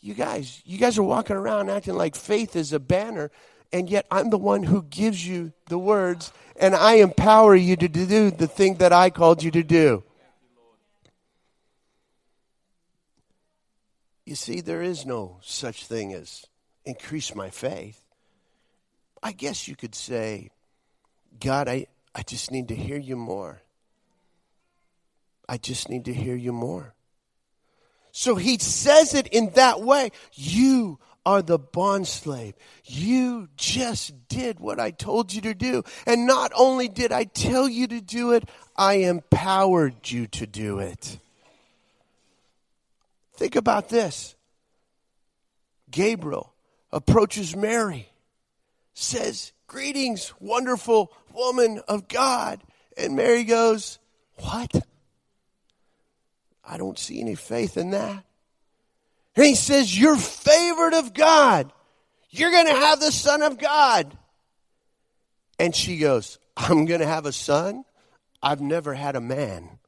You 0.00 0.14
guys, 0.14 0.62
you 0.64 0.78
guys 0.78 0.98
are 0.98 1.02
walking 1.02 1.36
around 1.36 1.70
acting 1.70 1.94
like 1.94 2.16
faith 2.16 2.56
is 2.56 2.72
a 2.72 2.80
banner, 2.80 3.30
and 3.72 3.90
yet 3.90 4.06
I'm 4.10 4.30
the 4.30 4.38
one 4.38 4.62
who 4.62 4.82
gives 4.82 5.26
you 5.26 5.52
the 5.68 5.78
words, 5.78 6.32
and 6.58 6.74
I 6.74 6.94
empower 6.94 7.54
you 7.54 7.76
to 7.76 7.88
do 7.88 8.30
the 8.30 8.46
thing 8.46 8.76
that 8.76 8.92
I 8.92 9.10
called 9.10 9.42
you 9.42 9.50
to 9.50 9.62
do. 9.62 10.04
You 14.24 14.34
see, 14.34 14.60
there 14.60 14.82
is 14.82 15.06
no 15.06 15.38
such 15.42 15.86
thing 15.86 16.12
as 16.12 16.44
increase 16.84 17.34
my 17.34 17.50
faith. 17.50 18.00
I 19.22 19.32
guess 19.32 19.68
you 19.68 19.76
could 19.76 19.94
say, 19.94 20.50
God, 21.40 21.68
I, 21.68 21.86
I 22.14 22.22
just 22.22 22.50
need 22.50 22.68
to 22.68 22.74
hear 22.74 22.98
you 22.98 23.16
more. 23.16 23.60
I 25.48 25.58
just 25.58 25.88
need 25.88 26.06
to 26.06 26.14
hear 26.14 26.34
you 26.34 26.52
more. 26.52 26.94
So 28.12 28.34
he 28.34 28.58
says 28.58 29.14
it 29.14 29.26
in 29.28 29.50
that 29.50 29.82
way. 29.82 30.10
You 30.32 30.98
are 31.26 31.42
the 31.42 31.58
bond 31.58 32.06
slave. 32.06 32.54
You 32.84 33.48
just 33.56 34.28
did 34.28 34.60
what 34.60 34.80
I 34.80 34.90
told 34.90 35.34
you 35.34 35.40
to 35.42 35.54
do. 35.54 35.82
And 36.06 36.26
not 36.26 36.52
only 36.56 36.88
did 36.88 37.12
I 37.12 37.24
tell 37.24 37.68
you 37.68 37.86
to 37.88 38.00
do 38.00 38.32
it, 38.32 38.48
I 38.76 38.94
empowered 38.94 40.10
you 40.10 40.28
to 40.28 40.46
do 40.46 40.78
it. 40.78 41.18
Think 43.34 43.56
about 43.56 43.88
this. 43.88 44.34
Gabriel 45.90 46.54
approaches 46.92 47.54
Mary, 47.54 48.08
says, 48.94 49.52
Greetings, 49.66 50.32
wonderful 50.40 51.12
woman 51.34 51.80
of 51.88 52.08
God. 52.08 52.62
And 52.96 53.16
Mary 53.16 53.44
goes, 53.44 53.98
What? 54.36 54.86
I 56.66 56.76
don't 56.76 56.98
see 56.98 57.20
any 57.20 57.36
faith 57.36 57.76
in 57.76 57.90
that. 57.90 58.24
And 59.36 59.46
he 59.46 59.54
says, 59.54 59.98
You're 59.98 60.16
favored 60.16 60.94
of 60.94 61.14
God. 61.14 61.72
You're 62.30 62.50
going 62.50 62.66
to 62.66 62.72
have 62.72 63.00
the 63.00 63.12
Son 63.12 63.42
of 63.42 63.58
God. 63.58 64.16
And 65.58 65.74
she 65.74 65.98
goes, 65.98 66.38
I'm 66.56 66.86
going 66.86 67.00
to 67.00 67.06
have 67.06 67.26
a 67.26 67.32
son? 67.32 67.84
I've 68.42 68.60
never 68.60 68.94
had 68.94 69.16
a 69.16 69.20
man. 69.20 69.78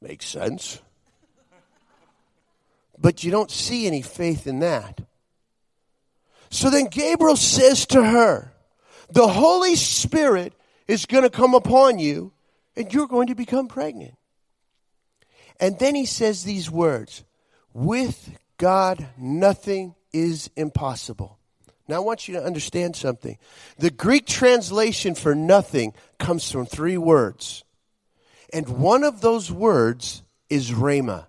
Makes 0.00 0.26
sense. 0.26 0.80
But 2.98 3.24
you 3.24 3.30
don't 3.30 3.50
see 3.50 3.86
any 3.86 4.02
faith 4.02 4.46
in 4.46 4.60
that. 4.60 5.00
So 6.50 6.70
then 6.70 6.86
Gabriel 6.86 7.36
says 7.36 7.86
to 7.86 8.02
her, 8.02 8.52
The 9.10 9.28
Holy 9.28 9.76
Spirit 9.76 10.54
is 10.86 11.06
going 11.06 11.24
to 11.24 11.30
come 11.30 11.54
upon 11.54 11.98
you 11.98 12.32
and 12.78 12.94
you're 12.94 13.08
going 13.08 13.26
to 13.26 13.34
become 13.34 13.66
pregnant. 13.66 14.14
And 15.60 15.78
then 15.78 15.96
he 15.96 16.06
says 16.06 16.44
these 16.44 16.70
words 16.70 17.24
With 17.74 18.38
God, 18.56 19.06
nothing 19.18 19.96
is 20.12 20.48
impossible. 20.56 21.38
Now, 21.88 21.96
I 21.96 22.00
want 22.00 22.28
you 22.28 22.34
to 22.34 22.44
understand 22.44 22.96
something. 22.96 23.38
The 23.78 23.90
Greek 23.90 24.26
translation 24.26 25.14
for 25.14 25.34
nothing 25.34 25.94
comes 26.18 26.50
from 26.50 26.66
three 26.66 26.98
words. 26.98 27.64
And 28.52 28.68
one 28.68 29.04
of 29.04 29.20
those 29.20 29.50
words 29.50 30.22
is 30.48 30.70
rhema. 30.70 31.26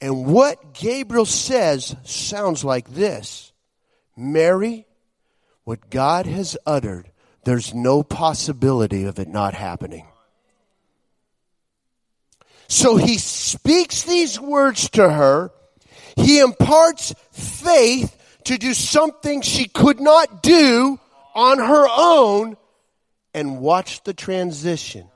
And 0.00 0.26
what 0.26 0.72
Gabriel 0.72 1.26
says 1.26 1.94
sounds 2.02 2.64
like 2.64 2.88
this 2.90 3.52
Mary, 4.16 4.86
what 5.64 5.90
God 5.90 6.26
has 6.26 6.56
uttered, 6.66 7.09
there's 7.44 7.74
no 7.74 8.02
possibility 8.02 9.04
of 9.04 9.18
it 9.18 9.28
not 9.28 9.54
happening. 9.54 10.06
So 12.68 12.96
he 12.96 13.18
speaks 13.18 14.02
these 14.02 14.38
words 14.38 14.90
to 14.90 15.10
her. 15.10 15.50
He 16.16 16.38
imparts 16.38 17.14
faith 17.32 18.16
to 18.44 18.58
do 18.58 18.74
something 18.74 19.42
she 19.42 19.66
could 19.66 20.00
not 20.00 20.42
do 20.42 21.00
on 21.34 21.58
her 21.58 21.86
own. 21.90 22.56
And 23.34 23.60
watch 23.60 24.02
the 24.02 24.14
transition. 24.14 25.08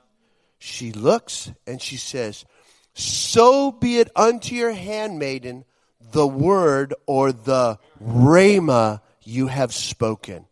She 0.57 0.91
looks 0.91 1.51
and 1.67 1.81
she 1.81 1.97
says, 1.97 2.45
So 2.93 3.71
be 3.71 3.99
it 3.99 4.09
unto 4.15 4.55
your 4.55 4.71
handmaiden 4.71 5.65
the 6.11 6.27
word 6.27 6.93
or 7.05 7.31
the 7.31 7.77
rhema 8.01 9.01
you 9.23 9.47
have 9.47 9.73
spoken. 9.73 10.45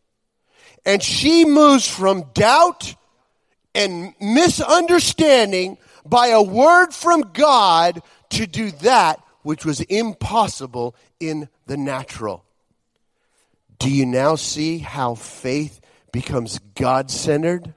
And 0.85 1.01
she 1.01 1.45
moves 1.45 1.87
from 1.87 2.25
doubt 2.33 2.95
and 3.73 4.13
misunderstanding 4.19 5.77
by 6.05 6.27
a 6.27 6.41
word 6.41 6.93
from 6.93 7.31
God 7.33 8.01
to 8.31 8.45
do 8.45 8.71
that 8.71 9.23
which 9.43 9.65
was 9.65 9.81
impossible 9.81 10.95
in 11.19 11.49
the 11.67 11.77
natural. 11.77 12.43
Do 13.79 13.89
you 13.89 14.05
now 14.05 14.35
see 14.35 14.79
how 14.79 15.15
faith 15.15 15.81
becomes 16.11 16.59
God 16.75 17.11
centered 17.11 17.73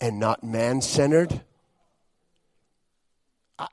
and 0.00 0.18
not 0.18 0.44
man 0.44 0.80
centered? 0.80 1.40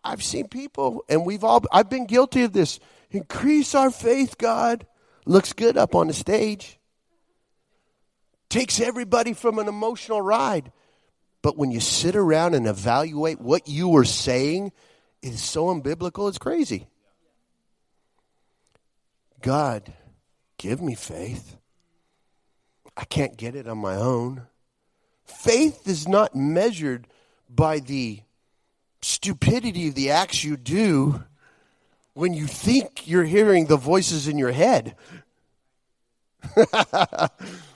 I've 0.04 0.24
seen 0.24 0.48
people, 0.48 1.04
and 1.10 1.26
we've 1.26 1.44
all, 1.44 1.64
I've 1.72 1.90
been 1.90 2.06
guilty 2.06 2.44
of 2.44 2.54
this. 2.54 2.80
Increase 3.12 3.76
our 3.76 3.92
faith, 3.92 4.38
God. 4.38 4.86
Looks 5.26 5.52
good 5.52 5.78
up 5.78 5.96
on 5.96 6.08
the 6.08 6.14
stage. 6.14 6.80
Takes 8.54 8.80
everybody 8.80 9.34
from 9.34 9.58
an 9.58 9.68
emotional 9.68 10.22
ride. 10.22 10.72
But 11.42 11.58
when 11.58 11.72
you 11.72 11.80
sit 11.80 12.16
around 12.16 12.54
and 12.54 12.68
evaluate 12.68 13.42
what 13.42 13.68
you 13.68 13.88
were 13.88 14.06
saying, 14.06 14.72
it 15.24 15.34
is 15.34 15.42
so 15.42 15.74
unbiblical, 15.74 16.30
it's 16.30 16.38
crazy. 16.38 16.86
God, 19.42 19.92
give 20.60 20.84
me 20.84 20.94
faith. 20.94 21.58
I 22.96 23.06
can't 23.06 23.38
get 23.38 23.56
it 23.56 23.68
on 23.68 23.80
my 23.80 23.96
own. 23.96 24.44
Faith 25.26 25.88
is 25.88 26.08
not 26.08 26.36
measured 26.36 27.08
by 27.50 27.80
the 27.80 28.22
stupidity 29.02 29.88
of 29.88 29.96
the 29.96 30.12
acts 30.12 30.44
you 30.44 30.58
do 30.58 31.24
when 32.14 32.36
you 32.36 32.46
think 32.46 33.08
you're 33.08 33.24
hearing 33.24 33.66
the 33.66 33.78
voices 33.78 34.28
in 34.28 34.38
your 34.38 34.52
head. 34.52 34.96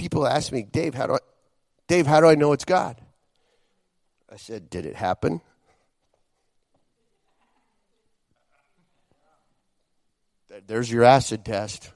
People 0.00 0.26
ask 0.26 0.50
me, 0.50 0.62
Dave, 0.62 0.94
how 0.94 1.06
do 1.06 1.12
I 1.12 1.18
Dave, 1.86 2.06
how 2.06 2.20
do 2.20 2.26
I 2.26 2.34
know 2.34 2.54
it's 2.54 2.64
God? 2.64 2.98
I 4.32 4.36
said, 4.38 4.70
Did 4.70 4.86
it 4.86 4.96
happen? 4.96 5.42
There's 10.66 10.90
your 10.90 11.04
acid 11.04 11.44
test. 11.44 11.90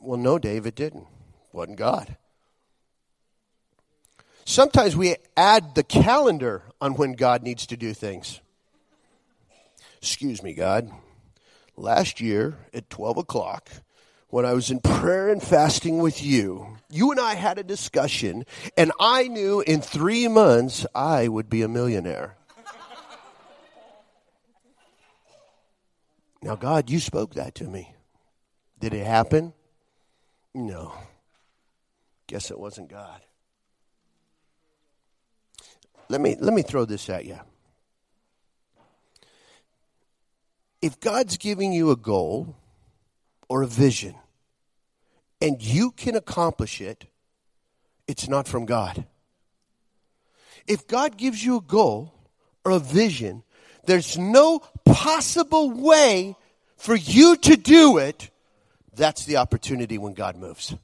Well, 0.00 0.16
no, 0.16 0.38
Dave, 0.38 0.64
it 0.64 0.76
didn't. 0.76 1.08
Wasn't 1.52 1.76
God. 1.76 2.16
Sometimes 4.44 4.94
we 4.94 5.16
add 5.36 5.74
the 5.74 5.82
calendar 5.82 6.62
on 6.80 6.94
when 6.94 7.14
God 7.14 7.42
needs 7.42 7.66
to 7.66 7.76
do 7.76 7.94
things. 7.94 8.40
Excuse 9.96 10.40
me, 10.40 10.54
God. 10.54 10.88
Last 11.76 12.20
year 12.20 12.58
at 12.72 12.88
12 12.88 13.18
o'clock, 13.18 13.70
when 14.30 14.44
I 14.44 14.52
was 14.52 14.70
in 14.70 14.80
prayer 14.80 15.28
and 15.30 15.42
fasting 15.42 15.98
with 15.98 16.22
you, 16.22 16.76
you 16.90 17.10
and 17.10 17.20
I 17.20 17.34
had 17.34 17.58
a 17.58 17.62
discussion, 17.62 18.44
and 18.76 18.92
I 19.00 19.28
knew 19.28 19.60
in 19.60 19.80
three 19.80 20.28
months 20.28 20.86
I 20.94 21.28
would 21.28 21.48
be 21.48 21.62
a 21.62 21.68
millionaire. 21.68 22.36
now, 26.42 26.56
God, 26.56 26.90
you 26.90 27.00
spoke 27.00 27.34
that 27.34 27.54
to 27.56 27.64
me. 27.64 27.94
Did 28.78 28.94
it 28.94 29.06
happen? 29.06 29.54
No. 30.54 30.92
Guess 32.26 32.50
it 32.50 32.58
wasn't 32.58 32.90
God. 32.90 33.20
Let 36.10 36.20
me, 36.20 36.36
let 36.38 36.54
me 36.54 36.62
throw 36.62 36.84
this 36.84 37.08
at 37.10 37.24
you. 37.24 37.38
If 40.80 41.00
God's 41.00 41.38
giving 41.38 41.72
you 41.72 41.90
a 41.90 41.96
goal 41.96 42.54
or 43.48 43.62
a 43.62 43.66
vision 43.66 44.14
and 45.40 45.62
you 45.62 45.90
can 45.92 46.16
accomplish 46.16 46.80
it, 46.80 47.06
it's 48.06 48.28
not 48.28 48.48
from 48.48 48.66
God. 48.66 49.04
If 50.66 50.86
God 50.86 51.16
gives 51.16 51.44
you 51.44 51.58
a 51.58 51.60
goal 51.60 52.12
or 52.64 52.72
a 52.72 52.78
vision, 52.78 53.42
there's 53.86 54.18
no 54.18 54.60
possible 54.84 55.70
way 55.70 56.36
for 56.76 56.94
you 56.94 57.36
to 57.36 57.56
do 57.56 57.98
it. 57.98 58.30
That's 58.94 59.24
the 59.24 59.36
opportunity 59.36 59.96
when 59.96 60.14
God 60.14 60.36
moves. 60.36 60.74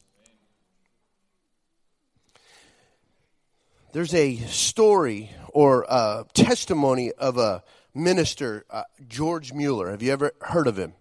There's 3.92 4.14
a 4.14 4.36
story 4.36 5.30
or 5.52 5.86
a 5.88 6.26
testimony 6.32 7.12
of 7.12 7.38
a 7.38 7.62
minister, 7.94 8.64
uh, 8.70 8.84
George 9.06 9.52
Mueller. 9.52 9.90
Have 9.90 10.02
you 10.02 10.12
ever 10.12 10.32
heard 10.40 10.66
of 10.66 10.76
him? 10.76 10.94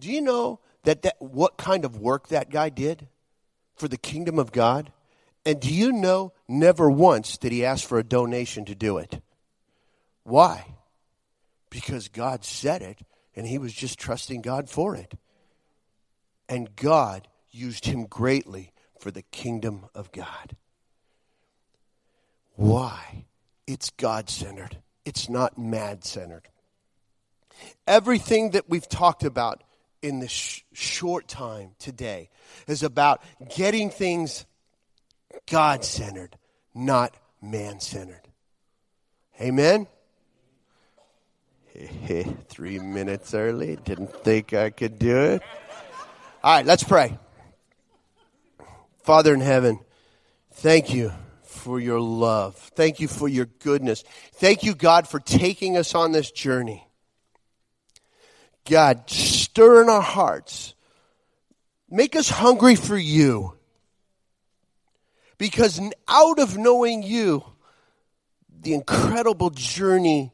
Do 0.00 0.10
you 0.10 0.20
know 0.20 0.60
that, 0.84 1.02
that 1.02 1.16
what 1.18 1.56
kind 1.56 1.84
of 1.84 1.98
work 1.98 2.28
that 2.28 2.50
guy 2.50 2.68
did 2.68 3.08
for 3.74 3.88
the 3.88 3.96
kingdom 3.96 4.38
of 4.38 4.52
God? 4.52 4.92
And 5.44 5.60
do 5.60 5.72
you 5.72 5.92
know 5.92 6.32
never 6.48 6.90
once 6.90 7.38
did 7.38 7.52
he 7.52 7.64
ask 7.64 7.86
for 7.86 7.98
a 7.98 8.04
donation 8.04 8.64
to 8.66 8.74
do 8.74 8.98
it? 8.98 9.20
Why? 10.24 10.74
Because 11.70 12.08
God 12.08 12.44
said 12.44 12.82
it 12.82 12.98
and 13.34 13.46
he 13.46 13.58
was 13.58 13.72
just 13.72 13.98
trusting 13.98 14.42
God 14.42 14.68
for 14.68 14.96
it. 14.96 15.14
And 16.48 16.74
God 16.76 17.28
used 17.50 17.86
him 17.86 18.06
greatly 18.06 18.72
for 18.98 19.10
the 19.10 19.22
kingdom 19.22 19.86
of 19.94 20.12
God. 20.12 20.56
Why? 22.54 23.26
it's 23.66 23.90
God 23.90 24.30
centered, 24.30 24.78
it's 25.04 25.28
not 25.28 25.58
mad 25.58 26.04
centered. 26.04 26.48
Everything 27.86 28.50
that 28.50 28.68
we've 28.68 28.88
talked 28.88 29.24
about 29.24 29.62
in 30.02 30.20
this 30.20 30.30
sh- 30.30 30.62
short 30.72 31.28
time 31.28 31.70
today 31.78 32.28
is 32.66 32.82
about 32.82 33.22
getting 33.56 33.90
things 33.90 34.46
God 35.46 35.84
centered, 35.84 36.36
not 36.74 37.14
man 37.42 37.80
centered. 37.80 38.22
Amen? 39.40 39.86
Hey, 41.74 42.22
Three 42.48 42.78
minutes 42.78 43.34
early. 43.34 43.76
Didn't 43.76 44.12
think 44.24 44.54
I 44.54 44.70
could 44.70 44.98
do 44.98 45.16
it. 45.16 45.42
All 46.42 46.56
right, 46.56 46.64
let's 46.64 46.84
pray. 46.84 47.18
Father 49.02 49.34
in 49.34 49.40
heaven, 49.40 49.80
thank 50.54 50.92
you 50.92 51.12
for 51.42 51.78
your 51.80 52.00
love. 52.00 52.56
Thank 52.56 53.00
you 53.00 53.08
for 53.08 53.28
your 53.28 53.46
goodness. 53.46 54.04
Thank 54.34 54.62
you, 54.62 54.74
God, 54.74 55.06
for 55.06 55.20
taking 55.20 55.76
us 55.76 55.94
on 55.94 56.12
this 56.12 56.30
journey. 56.30 56.86
God, 58.68 59.06
stir 59.56 59.80
in 59.80 59.88
our 59.88 60.02
hearts. 60.02 60.74
Make 61.88 62.14
us 62.14 62.28
hungry 62.28 62.76
for 62.76 62.98
you. 62.98 63.54
Because 65.38 65.80
out 66.06 66.38
of 66.38 66.58
knowing 66.58 67.02
you, 67.02 67.42
the 68.60 68.74
incredible 68.74 69.48
journey 69.48 70.30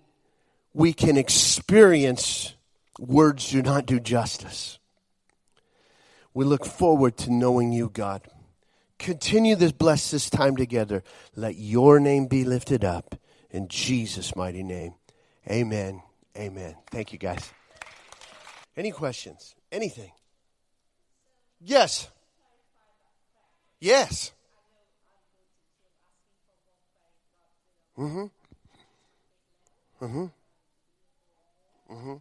we 0.74 0.92
can 0.92 1.16
experience, 1.16 2.56
words 2.98 3.48
do 3.48 3.62
not 3.62 3.86
do 3.86 4.00
justice. 4.00 4.80
We 6.34 6.44
look 6.44 6.66
forward 6.66 7.16
to 7.18 7.32
knowing 7.32 7.72
you, 7.72 7.90
God. 7.90 8.22
Continue 8.98 9.54
this 9.54 9.70
bless 9.70 10.10
this 10.10 10.30
time 10.30 10.56
together. 10.56 11.04
Let 11.36 11.54
your 11.54 12.00
name 12.00 12.26
be 12.26 12.42
lifted 12.42 12.84
up 12.84 13.14
in 13.50 13.68
Jesus' 13.68 14.34
mighty 14.34 14.64
name. 14.64 14.94
Amen. 15.48 16.02
Amen. 16.36 16.74
Thank 16.90 17.12
you, 17.12 17.20
guys. 17.20 17.52
Any 18.76 18.90
questions? 18.90 19.54
Anything? 19.70 20.12
Yes. 21.60 22.08
Yes. 23.80 24.32
Mm-hmm. 27.98 28.26
Mm-hmm. 30.04 30.26
Mm-hmm. 31.92 32.16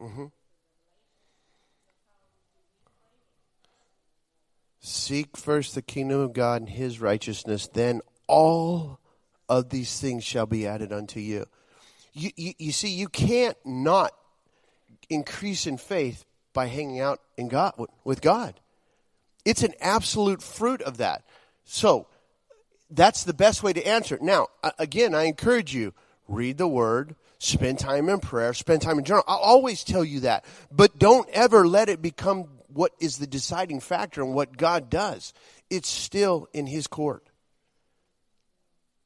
Mm-hmm. 0.00 0.26
Seek 4.88 5.36
first 5.36 5.74
the 5.74 5.82
kingdom 5.82 6.20
of 6.20 6.32
God 6.32 6.62
and 6.62 6.70
his 6.70 7.00
righteousness, 7.00 7.68
then 7.68 8.00
all 8.26 8.98
of 9.48 9.68
these 9.68 10.00
things 10.00 10.24
shall 10.24 10.46
be 10.46 10.66
added 10.66 10.92
unto 10.92 11.20
you. 11.20 11.46
You, 12.12 12.30
you, 12.36 12.52
you 12.58 12.72
see, 12.72 12.88
you 12.88 13.08
can't 13.08 13.56
not 13.64 14.12
increase 15.10 15.66
in 15.66 15.76
faith 15.76 16.24
by 16.52 16.66
hanging 16.66 17.00
out 17.00 17.20
in 17.36 17.48
God 17.48 17.74
with 18.02 18.20
God. 18.20 18.60
It's 19.44 19.62
an 19.62 19.74
absolute 19.80 20.42
fruit 20.42 20.82
of 20.82 20.96
that. 20.96 21.22
So 21.64 22.06
that's 22.90 23.24
the 23.24 23.34
best 23.34 23.62
way 23.62 23.72
to 23.74 23.86
answer 23.86 24.14
it. 24.14 24.22
Now, 24.22 24.48
again, 24.78 25.14
I 25.14 25.24
encourage 25.24 25.74
you 25.74 25.92
read 26.26 26.58
the 26.58 26.68
word, 26.68 27.14
spend 27.38 27.78
time 27.78 28.08
in 28.08 28.20
prayer, 28.20 28.54
spend 28.54 28.82
time 28.82 28.98
in 28.98 29.04
journal. 29.04 29.24
I'll 29.26 29.38
always 29.38 29.84
tell 29.84 30.04
you 30.04 30.20
that, 30.20 30.44
but 30.70 30.98
don't 30.98 31.28
ever 31.30 31.66
let 31.66 31.88
it 31.88 32.02
become 32.02 32.48
what 32.72 32.92
is 33.00 33.18
the 33.18 33.26
deciding 33.26 33.80
factor 33.80 34.22
in 34.22 34.34
what 34.34 34.56
God 34.56 34.90
does. 34.90 35.32
It's 35.70 35.88
still 35.88 36.48
in 36.52 36.66
His 36.66 36.86
court. 36.86 37.26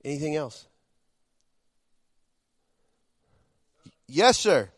Anything 0.05 0.37
else? 0.37 0.67
Yes, 4.09 4.39
sir. 4.39 4.69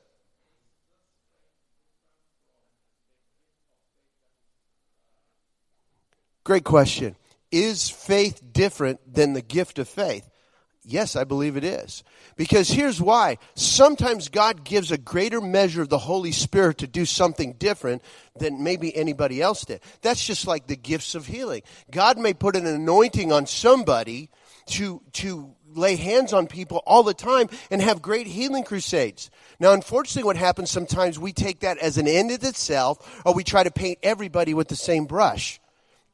Great 6.45 6.64
question. 6.64 7.16
Is 7.51 7.89
faith 7.89 8.43
different 8.53 9.01
than 9.12 9.32
the 9.32 9.41
gift 9.41 9.78
of 9.78 9.89
faith? 9.89 10.28
Yes, 10.87 11.16
I 11.16 11.24
believe 11.24 11.57
it 11.57 11.64
is. 11.64 12.05
Because 12.37 12.68
here's 12.68 13.01
why. 13.01 13.39
Sometimes 13.55 14.28
God 14.28 14.64
gives 14.64 14.93
a 14.93 14.99
greater 14.99 15.41
measure 15.41 15.80
of 15.80 15.89
the 15.89 15.99
Holy 15.99 16.32
Spirit 16.32 16.78
to 16.78 16.87
do 16.87 17.07
something 17.07 17.55
different 17.55 18.03
than 18.37 18.62
maybe 18.62 18.95
anybody 18.95 19.41
else 19.41 19.64
did. 19.64 19.80
That's 20.03 20.24
just 20.24 20.47
like 20.47 20.66
the 20.66 20.76
gifts 20.76 21.14
of 21.14 21.26
healing. 21.26 21.62
God 21.91 22.18
may 22.18 22.35
put 22.35 22.55
an 22.55 22.66
anointing 22.66 23.32
on 23.32 23.47
somebody 23.47 24.28
to, 24.66 25.01
to 25.14 25.55
lay 25.72 25.97
hands 25.97 26.32
on 26.35 26.47
people 26.47 26.82
all 26.87 27.03
the 27.03 27.14
time 27.14 27.49
and 27.70 27.80
have 27.80 28.03
great 28.03 28.26
healing 28.26 28.64
crusades. 28.64 29.30
Now, 29.59 29.72
unfortunately, 29.72 30.24
what 30.24 30.37
happens 30.37 30.70
sometimes 30.70 31.18
we 31.18 31.32
take 31.32 31.61
that 31.61 31.78
as 31.78 31.97
an 31.97 32.07
end 32.07 32.30
in 32.30 32.45
itself 32.45 33.22
or 33.24 33.32
we 33.32 33.45
try 33.45 33.62
to 33.62 33.70
paint 33.70 33.99
everybody 34.03 34.53
with 34.53 34.68
the 34.68 34.76
same 34.76 35.07
brush. 35.07 35.61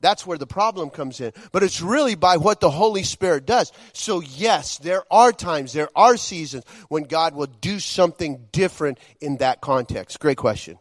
That's 0.01 0.27
where 0.27 0.39
the 0.39 0.47
problem 0.47 0.91
comes 0.91 1.21
in. 1.21 1.33
But 1.53 1.63
it's 1.63 1.81
really 1.81 2.15
by 2.15 2.37
what 2.37 2.61
the 2.61 2.71
Holy 2.71 3.03
Spirit 3.03 3.47
does. 3.47 3.73
So 3.93 4.21
yes, 4.21 4.79
there 4.79 5.03
are 5.11 5.33
times, 5.33 5.73
there 5.73 5.91
are 5.95 6.17
seasons 6.17 6.65
when 6.89 7.05
God 7.05 7.35
will 7.35 7.47
do 7.47 7.79
something 7.79 8.47
different 8.53 8.99
in 9.21 9.39
that 9.39 9.61
context. 9.61 10.21
Great 10.21 10.39
question. 10.39 10.79